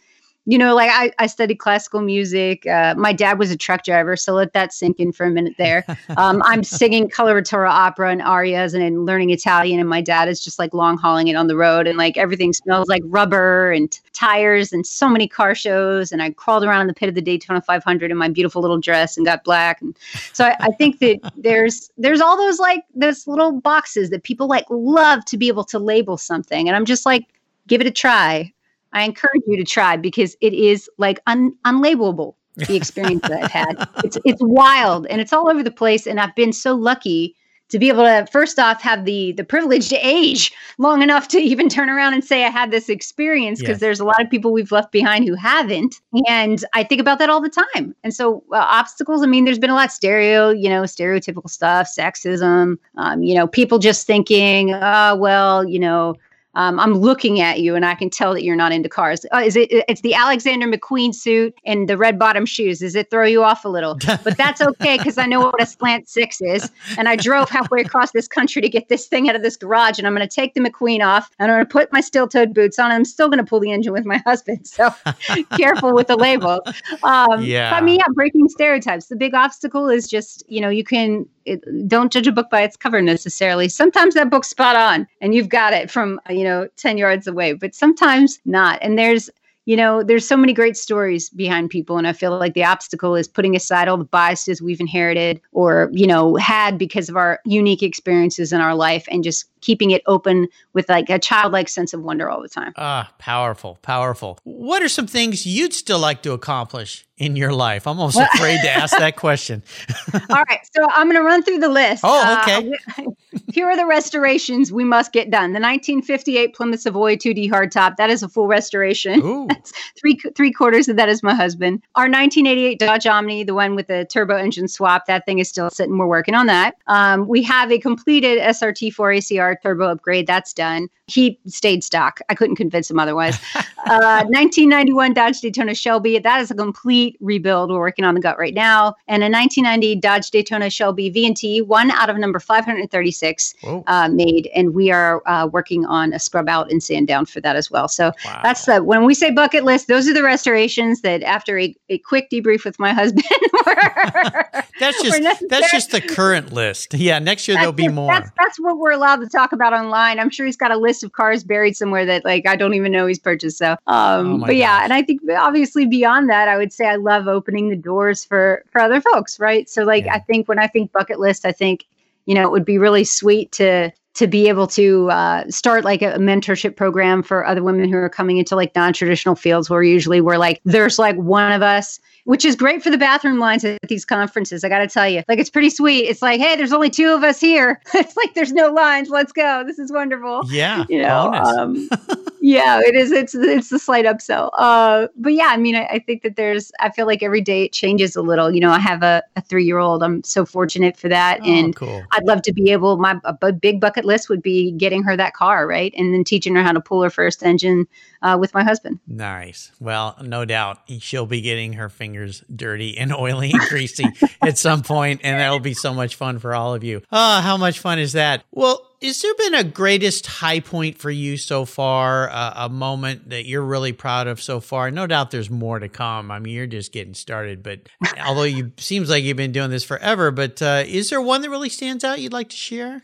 [0.50, 2.66] you know, like I, I studied classical music.
[2.66, 5.56] Uh, my dad was a truck driver, so let that sink in for a minute
[5.58, 5.86] there.
[6.16, 10.42] Um, I'm singing coloratura opera and arias and, and learning Italian, and my dad is
[10.44, 14.00] just like long hauling it on the road, and like everything smells like rubber and
[14.14, 16.12] tires and so many car shows.
[16.12, 18.80] And I crawled around in the pit of the Daytona 500 in my beautiful little
[18.80, 19.82] dress and got black.
[19.82, 19.98] And
[20.34, 24.48] so I, I think that there's there's all those like those little boxes that people
[24.48, 27.26] like love to be able to label something, and I'm just like,
[27.68, 28.54] give it a try
[28.94, 33.52] I encourage you to try because it is like un- unlabelable the experience that I've
[33.52, 33.88] had.
[34.04, 36.08] It's it's wild and it's all over the place.
[36.08, 37.36] And I've been so lucky
[37.70, 41.38] to be able to first off have the the privilege to age long enough to
[41.38, 43.80] even turn around and say I had this experience because Yes.
[43.82, 47.30] there's a lot of people we've left behind who haven't, and I think about that
[47.30, 47.94] all the time.
[48.06, 49.22] And so uh, obstacles.
[49.22, 52.78] I mean, there's been a lot of stereo, you know, stereotypical stuff, sexism.
[52.96, 56.16] Um, you know, people just thinking, oh well, you know.
[56.58, 59.26] Um, I'm looking at you, and I can tell that you're not into cars.
[59.32, 59.70] Uh, is it?
[59.72, 62.80] It's the Alexander McQueen suit and the red bottom shoes.
[62.80, 63.96] Does it throw you off a little?
[64.24, 67.82] But that's okay because I know what a slant six is, and I drove halfway
[67.82, 70.00] across this country to get this thing out of this garage.
[70.00, 72.56] And I'm going to take the McQueen off, and I'm going to put my steel-toed
[72.56, 72.86] boots on.
[72.86, 74.66] And I'm still going to pull the engine with my husband.
[74.68, 74.90] So
[75.58, 76.62] careful with the label.
[77.04, 77.72] Um, Yeah.
[77.74, 79.08] I mean, yeah, breaking stereotypes.
[79.08, 82.62] The big obstacle is just you know you can it, don't judge a book by
[82.62, 83.70] its cover necessarily.
[83.70, 87.54] Sometimes that book's spot on and you've got it from, you know, 10 yards away,
[87.54, 88.80] but sometimes not.
[88.82, 89.30] And there's,
[89.66, 91.98] you know, there's so many great stories behind people.
[91.98, 95.90] And I feel like the obstacle is putting aside all the biases we've inherited or,
[95.94, 100.04] you know, had because of our unique experiences in our life and just keeping it
[100.06, 102.74] open with like a childlike sense of wonder all the time.
[102.78, 104.38] Ah, powerful, powerful.
[104.44, 107.88] What are some things you'd still like to accomplish in your life?
[107.88, 109.64] I'm almost afraid to ask that question.
[110.14, 112.02] All right, so I'm going to run through the list.
[112.04, 112.74] Oh, okay.
[112.98, 113.12] Uh,
[113.54, 115.54] here are the restorations we must get done.
[115.54, 119.22] The 1958 Plymouth Savoy 2D hardtop, that is a full restoration.
[119.24, 119.48] Ooh,
[120.00, 121.82] three three quarters of that is my husband.
[121.96, 125.70] Our 1988 Dodge Omni, the one with the turbo engine swap, that thing is still
[125.70, 125.98] sitting.
[125.98, 126.76] We're working on that.
[126.88, 130.28] Um, we have a completed SRT 4 ACR turbo upgrade.
[130.28, 130.90] That's done.
[131.08, 132.20] He stayed stock.
[132.30, 133.40] I couldn't convince him otherwise.
[133.56, 136.20] uh, 1991 Dodge Daytona Shelby.
[136.20, 137.70] That is a complete rebuild.
[137.70, 138.96] We're working on the gut right now.
[139.08, 144.50] And a 1990 Dodge Daytona Shelby VNT, one out of number 536 uh, made.
[144.56, 147.72] And we are uh, working on a scrub out and sand down for that as
[147.72, 147.88] well.
[147.88, 148.40] So wow.
[148.44, 151.98] that's the when we say bucket list, those are the restorations that after a, a
[152.00, 153.26] quick debrief with my husband,
[153.66, 156.94] we're- that's just that's just the current list.
[156.94, 158.12] Yeah, next year there'll be more.
[158.12, 160.20] That's that's what we're allowed to talk about online.
[160.20, 162.92] I'm sure he's got a list of cars buried somewhere that like I don't even
[162.92, 163.58] know he's purchased.
[163.58, 164.84] So, um, Oh but yeah, gosh.
[164.86, 168.64] and I think obviously beyond that, I would say I love opening the doors for
[168.72, 169.70] for other folks, right?
[169.70, 170.16] So like Yeah.
[170.16, 171.86] I think when I think bucket list, I think
[172.26, 176.02] you know it would be really sweet to to be able to uh, start like
[176.02, 180.22] a mentorship program for other women who are coming into like non-traditional fields where usually
[180.22, 183.80] we're like there's like one of us which is great for the bathroom lines at
[183.88, 185.24] these conferences i gotta tell you.
[185.28, 186.06] Like it's pretty sweet.
[186.06, 187.82] It's like hey there's only two of us here.
[187.96, 189.10] It's like there's no lines.
[189.10, 189.64] Let's go.
[189.66, 190.44] This is wonderful.
[190.52, 191.58] Yeah, you know bonus.
[191.58, 191.90] um,
[192.48, 196.00] yeah it is it's it's the slight upsell uh but yeah i mean I, I
[196.00, 198.80] think that there's i feel like every day it changes a little you know i
[198.80, 202.04] have a, a three-year-old i'm so fortunate for that oh, and cool.
[202.12, 202.98] I'd love to be able.
[202.98, 206.56] My a big bucket list would be getting her that car, right, and then teaching
[206.56, 207.88] her how to pull her first engine
[208.22, 209.00] uh, with my husband.
[209.08, 209.72] Nice.
[209.80, 214.06] Well, no doubt she'll be getting her fingers dirty and oily and greasy
[214.42, 217.02] at some point, and that'll be so much fun for all of you.
[217.12, 218.44] Oh, how much fun is that?
[218.52, 222.30] Well, is there been a greatest high point for you so far?
[222.30, 224.90] Uh, a moment that you're really proud of so far?
[224.90, 226.32] No doubt there's more to come.
[226.32, 227.90] I mean, you're just getting started, but
[228.26, 231.50] although you seems like you've been doing this forever, but uh, is there one that
[231.50, 233.04] really stands out you'd like to share?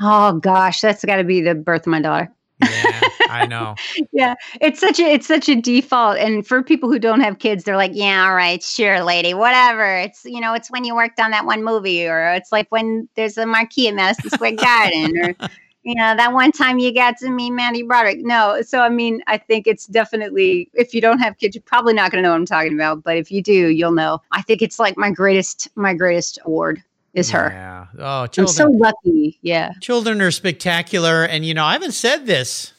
[0.00, 2.32] Oh gosh, that's got to be the birth of my daughter.
[2.62, 3.74] Yeah, I know.
[4.12, 7.64] yeah, it's such a it's such a default, and for people who don't have kids,
[7.64, 9.96] they're like, yeah, all right, sure, lady, whatever.
[9.96, 13.08] It's you know, it's when you worked on that one movie, or it's like when
[13.14, 15.48] there's a marquee at Madison Square Garden, or
[15.82, 18.18] you know, that one time you got to meet Mandy Broderick.
[18.20, 21.94] No, so I mean, I think it's definitely if you don't have kids, you're probably
[21.94, 24.20] not going to know what I'm talking about, but if you do, you'll know.
[24.32, 26.82] I think it's like my greatest my greatest award
[27.16, 27.48] is her.
[27.50, 27.86] Yeah.
[27.98, 29.38] Oh, I'm so lucky.
[29.40, 29.72] Yeah.
[29.80, 31.24] Children are spectacular.
[31.24, 32.74] And, you know, I haven't said this,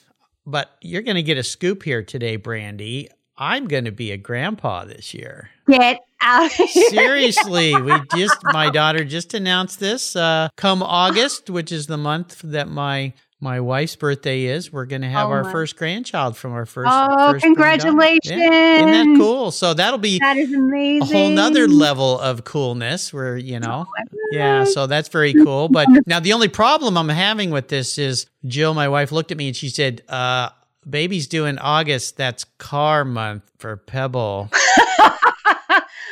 [0.48, 3.10] but you're going to get a scoop here today, Brandee.
[3.38, 5.52] I'm going to be a grandpa this year.
[5.68, 6.46] Get out.
[6.46, 6.90] of here.
[6.90, 10.16] Seriously, we just, my daughter just announced this.
[10.16, 15.04] Uh, come August, which is the month that my my wife's birthday is, we're going
[15.04, 16.90] to have Oh our my- first grandchild from our first.
[16.92, 18.32] Oh, first congratulations.
[18.32, 18.78] Yeah.
[18.88, 19.52] Isn't that cool?
[19.52, 21.16] So that'll be That is amazing.
[21.16, 25.70] a whole nother level of coolness where you know Oh yeah so that's very cool
[25.70, 29.38] but now the only problem i'm having with this is jill my wife looked at
[29.38, 30.50] me and she said uh
[30.90, 34.50] baby's due in august that's car month for pebble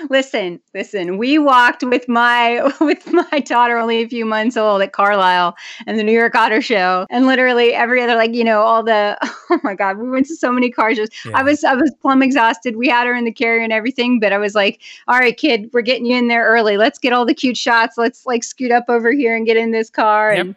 [0.09, 1.17] listen, listen.
[1.17, 5.55] We walked with my with my daughter only a few months old at Carlisle
[5.87, 9.17] and the New York Auto Show, and literally every other like you know all the
[9.49, 11.09] oh my god, we went to so many car shows.
[11.25, 11.31] Yeah.
[11.35, 12.75] I was I was plumb exhausted.
[12.75, 15.69] We had her in the carrier and everything, but I was like, all right, kid,
[15.73, 16.77] we're getting you in there early.
[16.77, 17.97] Let's get all the cute shots.
[17.97, 20.39] Let's like scoot up over here and get in this car Yep.
[20.45, 20.55] and.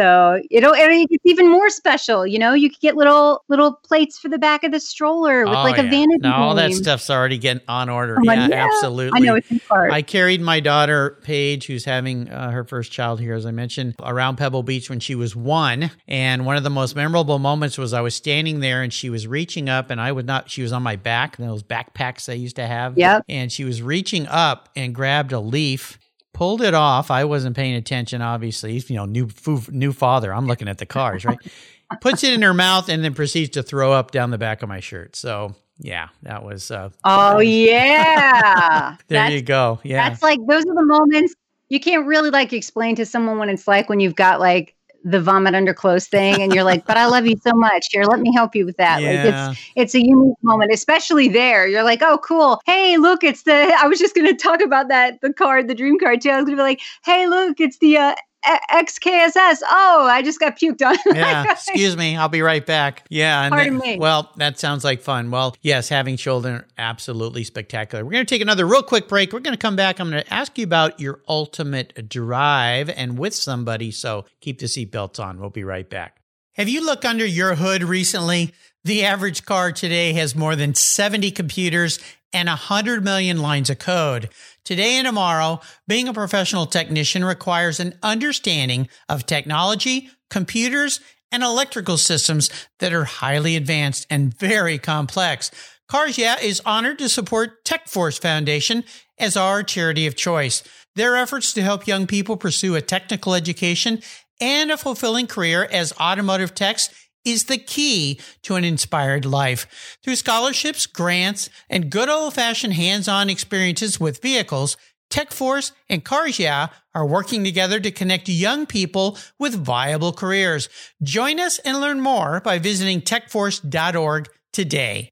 [0.00, 2.26] So you know, and it's even more special.
[2.26, 5.54] You know, you could get little little plates for the back of the stroller with
[5.54, 5.90] Oh, like a yeah.
[5.90, 6.18] vanity.
[6.20, 8.16] No, all that stuff's already getting on order.
[8.16, 9.20] I'm yeah, yeah, absolutely.
[9.20, 9.92] I know it's in part.
[9.92, 13.94] I carried my daughter Paige, who's having uh, her first child here, as I mentioned,
[14.02, 15.90] around Pebble Beach when she was one.
[16.08, 19.26] And one of the most memorable moments was I was standing there and she was
[19.26, 20.48] reaching up, and I would not.
[20.50, 22.96] She was on my back, those backpacks I used to have.
[22.96, 23.24] Yep.
[23.28, 25.98] And she was reaching up and grabbed a leaf.
[26.40, 27.10] Pulled it off.
[27.10, 28.78] I wasn't paying attention, obviously.
[28.78, 30.32] You know, new foo- new father.
[30.32, 31.36] I'm looking at the cars, right?
[32.00, 34.68] Puts it in her mouth and then proceeds to throw up down the back of
[34.70, 35.16] my shirt.
[35.16, 36.70] So yeah, that was.
[36.70, 39.80] Uh, oh yeah, there that's, you go.
[39.82, 40.08] Yeah.
[40.08, 41.34] That's like those are the moments
[41.68, 44.74] you can't really like explain to someone what it's like when you've got like
[45.04, 47.88] the vomit under clothes thing and you're like, but I love you so much.
[47.90, 49.02] Here, let me help you with that.
[49.02, 51.66] Like it's it's a unique moment, especially there.
[51.66, 52.60] You're like, oh cool.
[52.66, 55.98] Hey, look, it's the I was just gonna talk about that, the card, the dream
[55.98, 56.30] card too.
[56.30, 58.14] I was gonna be like, hey, look, it's the uh
[58.44, 59.58] XKSS.
[59.68, 60.96] Oh, I just got puked on.
[61.14, 62.16] yeah, excuse me.
[62.16, 63.04] I'll be right back.
[63.10, 63.98] Yeah, and Pardon that- me.
[63.98, 65.30] well, that sounds like fun.
[65.30, 68.04] Well, yes, having children are absolutely spectacular.
[68.04, 69.32] We're going to take another real quick break.
[69.32, 69.98] We're going to come back.
[70.00, 73.90] I'm going to ask you about your ultimate drive and with somebody.
[73.90, 75.40] So keep the seatbelts on.
[75.40, 76.16] We'll be right back.
[76.54, 78.52] Have you looked under your hood recently?
[78.84, 81.98] The average car today has more than 70 computers
[82.32, 84.30] and 100 million lines of code.
[84.64, 91.00] Today and tomorrow, being a professional technician requires an understanding of technology, computers,
[91.30, 95.50] and electrical systems that are highly advanced and very complex.
[95.86, 98.84] Cars Yeah is honored to support TechForce Foundation
[99.18, 100.62] as our charity of choice.
[100.96, 104.00] Their efforts to help young people pursue a technical education
[104.40, 106.88] and a fulfilling career as automotive techs
[107.24, 109.98] is the key to an inspired life.
[110.02, 114.76] Through scholarships, grants, and good old fashioned hands on experiences with vehicles,
[115.10, 120.68] TechForce and Cars are working together to connect young people with viable careers.
[121.02, 125.10] Join us and learn more by visiting techforce.org today.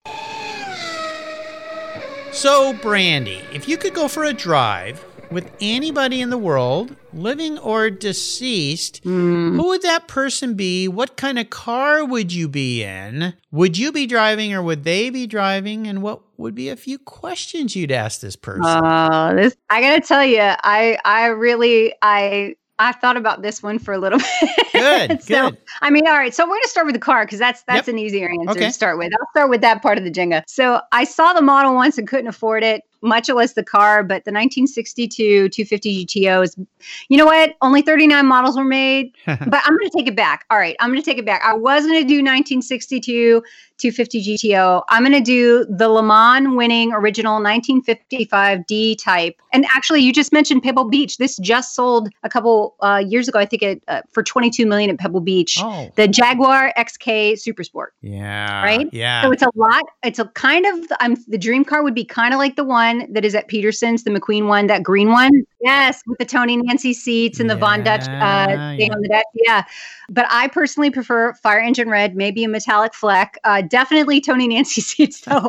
[2.32, 7.58] So, Brandee, if you could go for a drive with anybody in the world, living
[7.58, 10.88] or deceased, who would that person be?
[10.88, 13.34] What kind of car would you be in?
[13.50, 15.86] Would you be driving or would they be driving?
[15.86, 18.64] And what would be a few questions you'd ask this person?
[18.84, 23.78] Uh, this I gotta tell you, I I really I I thought about this one
[23.80, 24.72] for a little bit.
[24.72, 25.58] Good, so, good.
[25.82, 26.32] I mean, all right.
[26.32, 27.94] So we're gonna start with the car because that's that's Yep.
[27.94, 28.66] an easier answer Okay.
[28.66, 29.12] to start with.
[29.12, 30.42] I'll start with that part of the Jenga.
[30.46, 34.02] So I saw the model once and couldn't afford it, much less the car.
[34.02, 36.56] But the 1962 250 GTO is,
[37.08, 37.54] you know what?
[37.62, 39.14] Only 39 models were made.
[39.26, 40.44] but I'm gonna take it back.
[40.50, 41.42] All right, I'm gonna take it back.
[41.44, 43.42] I was gonna do 1962
[43.78, 44.82] 250 GTO.
[44.88, 49.40] I'm going to do the Le Mans winning original 1955 D type.
[49.52, 51.18] And actually, you just mentioned Pebble Beach.
[51.18, 53.38] This just sold a couple uh, years ago.
[53.38, 55.58] I think it uh, for 22 million at Pebble Beach.
[55.62, 57.94] Oh, The Jaguar XK Super Sport.
[58.02, 58.62] yeah.
[58.62, 58.88] Right?
[58.92, 59.22] Yeah.
[59.22, 59.84] So it's a lot.
[60.02, 60.86] It's a kind of.
[61.00, 64.04] I'm the dream car would be kind of like the one that is at Petersen's,
[64.04, 65.30] the McQueen one, that green one.
[65.60, 68.94] Yes, with the Tony Nancy seats and the Von Dutch Yeah, uh, thing yeah.
[68.94, 69.24] on the deck.
[69.34, 69.64] Yeah,
[70.08, 73.38] but I personally prefer fire engine red, maybe a metallic fleck.
[73.44, 75.48] Uh, definitely Tony Nancy seats though.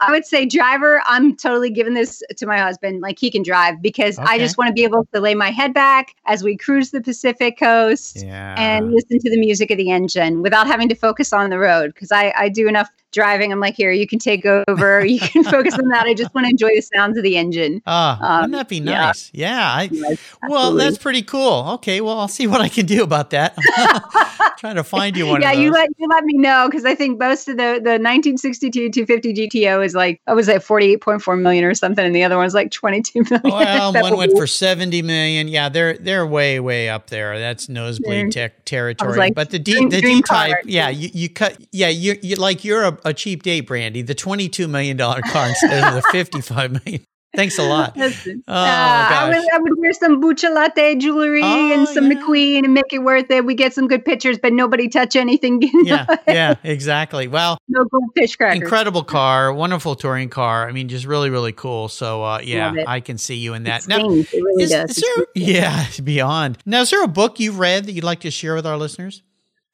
[0.00, 1.02] I would say driver.
[1.06, 3.00] I'm totally giving this to my husband.
[3.00, 5.74] Like he can drive because I just want to be able to lay my head
[5.74, 8.54] back as we cruise the Pacific coast yeah.
[8.58, 11.94] and listen to the music of the engine without having to focus on the road
[11.94, 13.50] because I, I do enough driving.
[13.50, 15.04] I'm like, here, you can take over.
[15.16, 16.04] You can focus on that.
[16.06, 17.82] I just want to enjoy the sounds of the engine.
[17.86, 19.30] Ah, Um, wouldn't that be nice?
[19.32, 19.58] Yeah.
[19.58, 21.64] I, Yes, well, that's pretty cool.
[21.76, 22.00] Okay.
[22.02, 23.56] Well, I'll see what I can do about that.
[24.58, 27.18] Trying to find you one yeah, you let you let me know because I think
[27.18, 31.74] most of the the 1962 250 GTO is like I was at 48.4 million or
[31.74, 33.40] something, and the other one's like 22 million.
[33.44, 35.48] Well, one went be- for seventy million.
[35.48, 37.38] Yeah, they're they're way way up there.
[37.38, 38.48] That's nosebleed Yeah.
[38.48, 39.16] tech territory.
[39.18, 40.56] like, but the D, dream, the D type.
[40.64, 44.02] yeah, you, you cut, yeah, you you like you're a, a cheap date, Brandee.
[44.02, 47.02] The twenty two million dollar car instead of the fifty five million.
[47.34, 47.94] Thanks a lot.
[47.98, 49.36] Listen, Oh, uh, I, would.
[49.52, 52.16] I would wear some Buccellati jewelry Oh, and some yeah.
[52.18, 53.44] McQueen and make it worth it.
[53.44, 55.60] We get some good pictures, but nobody touch anything.
[55.60, 56.06] you know?
[56.06, 57.28] Yeah, yeah, exactly.
[57.28, 58.62] Well, no goldfish crackers.
[58.62, 60.66] incredible car, wonderful touring car.
[60.66, 61.88] I mean, just really, really cool.
[61.88, 63.82] So, uh, yeah, I can see you in that.
[63.82, 64.08] It Now.
[64.08, 64.96] It really is, does.
[64.96, 66.56] is there, yeah, beyond.
[66.64, 69.22] Now, is there a book you've read that you'd like to share with our listeners?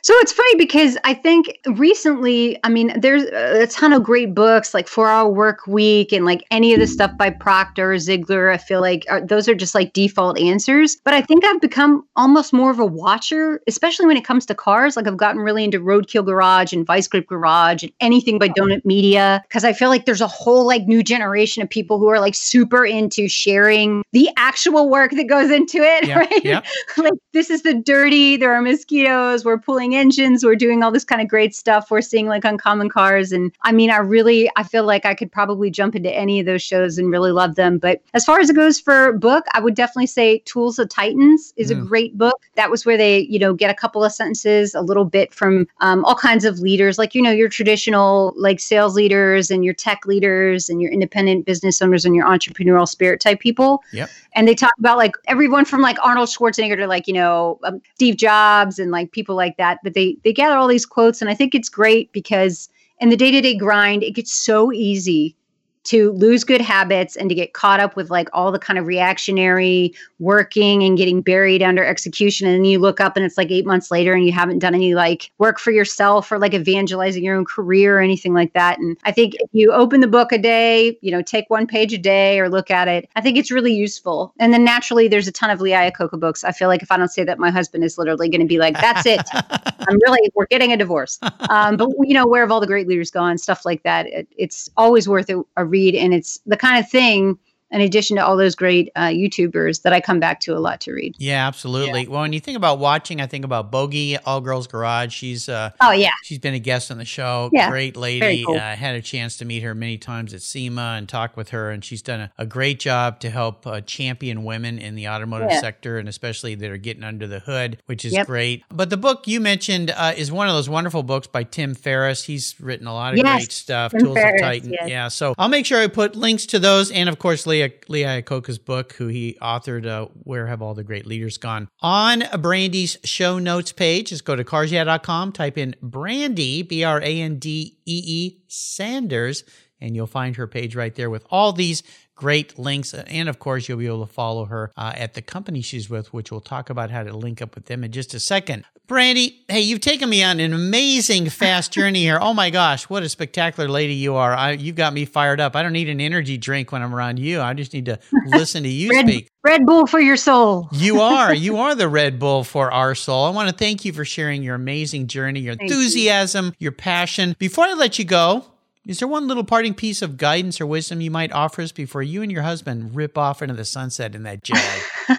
[0.05, 4.75] So it's funny because I think recently, I mean, there's a ton of great books
[4.75, 8.53] like Four Hour Work Week and like any of the stuff by Proctor or Ziglar.
[8.53, 10.97] I feel like are, those are just like default answers.
[11.05, 14.57] But I think I've become almost more of a watcher, especially when it comes to
[14.57, 14.97] cars.
[14.97, 18.85] Like I've gotten really into Roadkill Garage and Vice Grip Garage and anything by Donut
[18.85, 22.19] Media because I feel like there's a whole like new generation of people who are
[22.19, 25.93] like super into sharing the actual work that goes into it.
[26.13, 26.45] Yeah, right?
[26.45, 26.63] yeah.
[26.97, 28.37] like this is the dirty.
[28.37, 29.45] There are mosquitoes.
[29.45, 30.45] We're pulling engines.
[30.45, 31.91] We're doing all this kind of great stuff.
[31.91, 33.33] We're seeing like uncommon cars.
[33.33, 36.47] And I mean, I really, I feel like I could probably jump into any of
[36.47, 37.79] those shows and really love them.
[37.79, 41.53] But as far as it goes for book, I would definitely say Tools of Titans
[41.57, 41.89] is a Mm.
[41.89, 42.41] great book.
[42.57, 45.67] That was where they, you know, get a couple of sentences, a little bit from
[45.81, 49.75] um, all kinds of leaders, like, you know, your traditional like sales leaders and your
[49.75, 54.11] tech leaders and your independent business owners and your entrepreneurial spirit type people Yep.
[54.35, 57.81] and they talk about like everyone from like Arnold Schwarzenegger to like you know um,
[57.95, 59.79] Steve Jobs and like people like that.
[59.83, 62.69] But they they gather all these quotes, and I think it's great because
[63.01, 65.37] in the day to day grind, it gets so easy
[65.85, 68.87] to lose good habits and to get caught up with like all the kind of
[68.87, 73.51] reactionary working and getting buried under execution and then you look up and it's like
[73.51, 77.25] 8 months later and you haven't done any like work for yourself or like evangelizing
[77.25, 80.33] your own career or anything like that and I think if you open the book
[80.33, 83.37] a day, you know, take one page a day or look at it, I think
[83.37, 84.33] it's really useful.
[84.39, 86.45] And then naturally there's a ton of Lee Iacocca books.
[86.45, 88.59] I feel like if I don't say that my husband is literally going to be
[88.59, 89.23] like that's it.
[89.35, 91.19] I'm really we're getting a divorce.
[91.51, 93.39] Um, but you know, where have all the great leaders gone?
[93.39, 94.07] Stuff like that.
[94.07, 97.39] It, it's always worth a, a read, and it's the kind of thing.
[97.73, 100.81] In addition to all those great uh, YouTubers that I come back to a lot
[100.83, 101.15] to read.
[101.19, 102.07] Yeah, absolutely.
[102.07, 105.13] Well, when you think about watching, I think about Bogi, All Girls Garage.
[105.15, 107.49] She's uh, Oh yeah, She's been a guest on the show.
[107.53, 108.21] Yeah, Great lady.
[108.21, 108.57] very cool.
[108.57, 111.49] Uh, I had a chance to meet her many times at SEMA and talk with
[111.51, 115.09] her, and she's done a, a great job to help uh, champion women in the
[115.09, 115.61] automotive Yeah.
[115.61, 118.27] sector, and especially that are getting under the hood, which is Yep.
[118.27, 118.65] great.
[118.71, 122.25] But the book you mentioned uh, is one of those wonderful books by Tim Ferriss.
[122.25, 123.93] He's written a lot of Yes, great stuff.
[123.93, 124.71] Tim Tools Ferriss, of Titan.
[124.73, 124.89] yes.
[124.89, 125.09] Yeah.
[125.09, 128.59] So I'll make sure I put links to those, and of course Lee Lee Iacocca's
[128.59, 129.87] book, who he authored.
[129.87, 131.69] Uh, Where have all the great leaders gone?
[131.81, 137.21] On Brandee's show notes page, just go to carsyeah.com, type in Brandee B R A
[137.21, 139.45] N D E E Sanders,
[139.81, 141.83] and you'll find her page right there with all these
[142.23, 142.95] great links.
[142.95, 146.13] And of course, you'll be able to follow her uh, at the company she's with,
[146.13, 148.65] which we'll talk about how to link up with them in just a second.
[148.87, 152.19] Brandee, hey, you've taken me on an amazing fast journey here.
[152.21, 154.33] Oh my gosh, what a spectacular lady you are.
[154.33, 155.57] I, you've got me fired up.
[155.57, 157.41] I don't need an energy drink when I'm around you.
[157.41, 159.29] I just need to listen to you Red, speak.
[159.43, 160.69] Red Bull for your soul.
[160.71, 161.35] You are.
[161.43, 163.25] You are the Red Bull for our soul.
[163.25, 165.77] I want to thank you for sharing your amazing journey, your Thank you.
[165.77, 167.35] enthusiasm, your passion.
[167.41, 168.45] Before I let you go,
[168.87, 172.03] is there one little parting piece of guidance or wisdom you might offer us before
[172.03, 174.83] you and your husband rip off into the sunset in that Jag?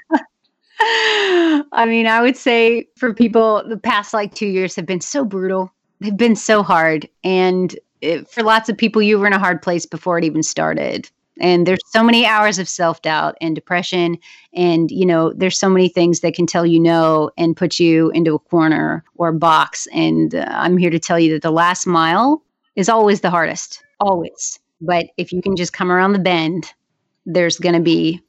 [0.81, 5.23] I mean, I would say for people, the past like two years have been so
[5.23, 5.71] brutal.
[6.01, 7.07] They've been so hard.
[7.23, 10.43] And it, for lots of people, you were in a hard place before it even
[10.43, 11.09] started.
[11.39, 14.17] And there's so many hours of self doubt and depression.
[14.53, 18.11] And, you know, there's so many things that can tell you no and put you
[18.11, 19.87] into a corner or a box.
[19.93, 22.43] And uh, I'm here to tell you that the last mile
[22.75, 24.59] is always the hardest, always.
[24.81, 26.73] But if you can just come around the bend,
[27.25, 28.21] there's going to be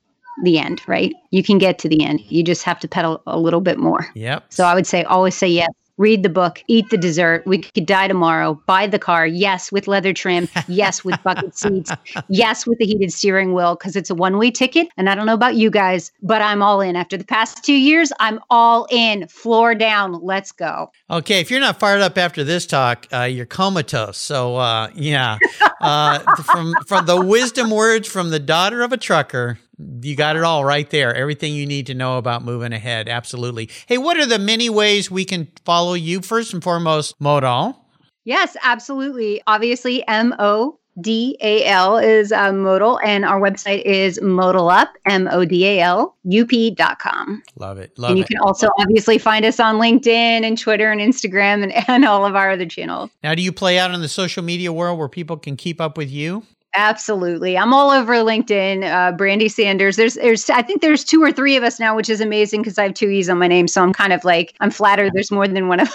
[0.43, 1.15] the end, right?
[1.31, 2.21] You can get to the end.
[2.29, 4.07] You just have to pedal a little bit more.
[4.15, 4.53] Yep.
[4.53, 5.69] So I would say always say yes.
[5.97, 7.47] Read the book, eat the dessert.
[7.47, 8.61] We could die tomorrow.
[8.67, 9.27] Buy the car.
[9.27, 10.49] Yes, with leather trim.
[10.67, 11.93] Yes, with bucket seats.
[12.29, 14.89] Yes, with the heated steering wheel because it's a one way ticket.
[14.97, 16.97] And I don't know about you guys, but I'm all in.
[16.97, 19.29] After the past two years, I'm all in.
[19.29, 20.15] Floor down.
[20.21, 20.91] Let's go.
[21.11, 24.19] Okay, if you're not fired up after this talk, uh, you're comatose.
[24.19, 25.39] So uh, yeah,
[25.81, 30.43] uh, from from the wisdom words from the daughter of a trucker, you got it
[30.43, 31.15] all right there.
[31.15, 33.09] Everything you need to know about moving ahead.
[33.09, 33.71] Absolutely.
[33.87, 36.21] Hey, what are the many ways we can follow you?
[36.21, 37.81] First and foremost, Modal.
[38.25, 39.43] Yes, absolutely.
[39.47, 45.29] Obviously, M O D A L is uh, modal, and our website is modalup, M
[45.31, 47.43] O D A L U P.com.
[47.57, 47.99] Love it.
[47.99, 48.13] Love it.
[48.13, 48.29] And you it.
[48.29, 50.07] can also obviously find us on LinkedIn
[50.45, 53.11] and Twitter and Instagram and, and all of our other channels.
[53.23, 55.99] Now, do you play out in the social media world where people can keep up
[55.99, 56.45] with you?
[56.77, 57.57] Absolutely.
[57.57, 58.85] I'm all over LinkedIn.
[58.85, 59.97] Uh, Brandee Sanders.
[59.97, 62.79] There's, there's, I think there's two or three of us now, which is amazing because
[62.79, 63.69] I have two E's on my name.
[63.69, 65.95] So I'm kind of like, I'm flattered there's more than one of us.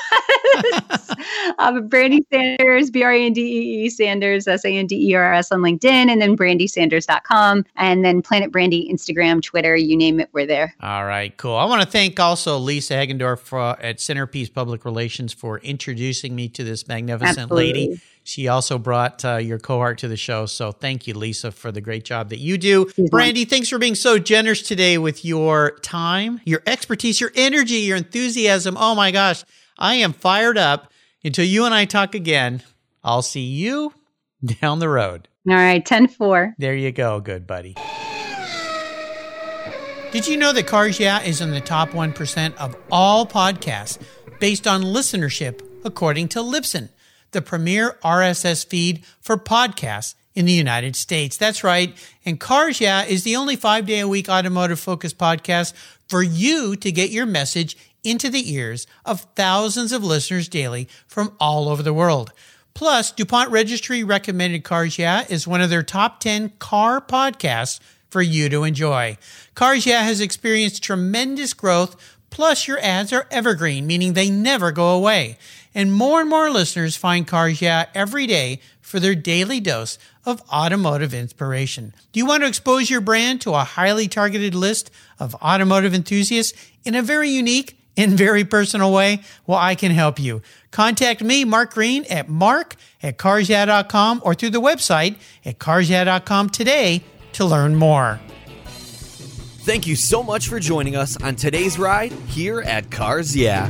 [1.59, 5.09] um, Brandee Sanders, B R A N D E E Sanders, S A N D
[5.09, 9.95] E R S on LinkedIn, and then brandeesanders.com, and then Planet Brandee, Instagram, Twitter, you
[9.95, 10.75] name it, we're there.
[10.81, 11.55] All right, cool.
[11.55, 16.47] I want to thank also Lisa Hagendorf uh, at Centerpiece Public Relations for introducing me
[16.49, 17.99] to this magnificent lady.
[18.23, 20.45] She also brought uh, your cohort to the show.
[20.45, 22.89] So thank you, Lisa, for the great job that you do.
[22.95, 27.75] She's Brandee, thanks for being so generous today with your time, your expertise, your energy,
[27.75, 28.77] your enthusiasm.
[28.77, 29.43] Oh my gosh.
[29.77, 30.91] I am fired up.
[31.23, 32.63] Until you and I talk again,
[33.03, 33.93] I'll see you
[34.61, 35.27] down the road.
[35.49, 36.55] All right, 10 4.
[36.57, 37.75] There you go, good buddy.
[40.11, 43.99] Did you know that Cars Yeah is in the top 1% of all podcasts
[44.39, 46.89] based on listenership, according to Libsyn,
[47.31, 51.37] the premier RSS feed for podcasts in the United States?
[51.37, 51.95] That's right.
[52.25, 55.73] And Cars Yeah is the only five day a week automotive focused podcast
[56.07, 61.35] for you to get your message into the ears of thousands of listeners daily from
[61.39, 62.31] all over the world.
[62.73, 68.21] Plus, DuPont Registry recommended Cars Yeah is one of their top 10 car podcasts for
[68.21, 69.17] you to enjoy.
[69.53, 71.95] Cars Yeah has experienced tremendous growth,
[72.29, 75.37] plus your ads are evergreen, meaning they never go away.
[75.75, 80.41] And more and more listeners find Cars Yeah every day for their daily dose of
[80.51, 81.93] automotive inspiration.
[82.11, 84.89] Do you want to expose your brand to a highly targeted list
[85.19, 86.53] of automotive enthusiasts
[86.83, 89.21] in a very unique in very personal way?
[89.45, 90.41] Well, I can help you.
[90.71, 97.03] Contact me, Mark Green, at mark at carsyeah.com or through the website at carsyeah.com today
[97.33, 98.19] to learn more.
[99.61, 103.69] Thank you so much for joining us on today's ride here at Cars Yeah.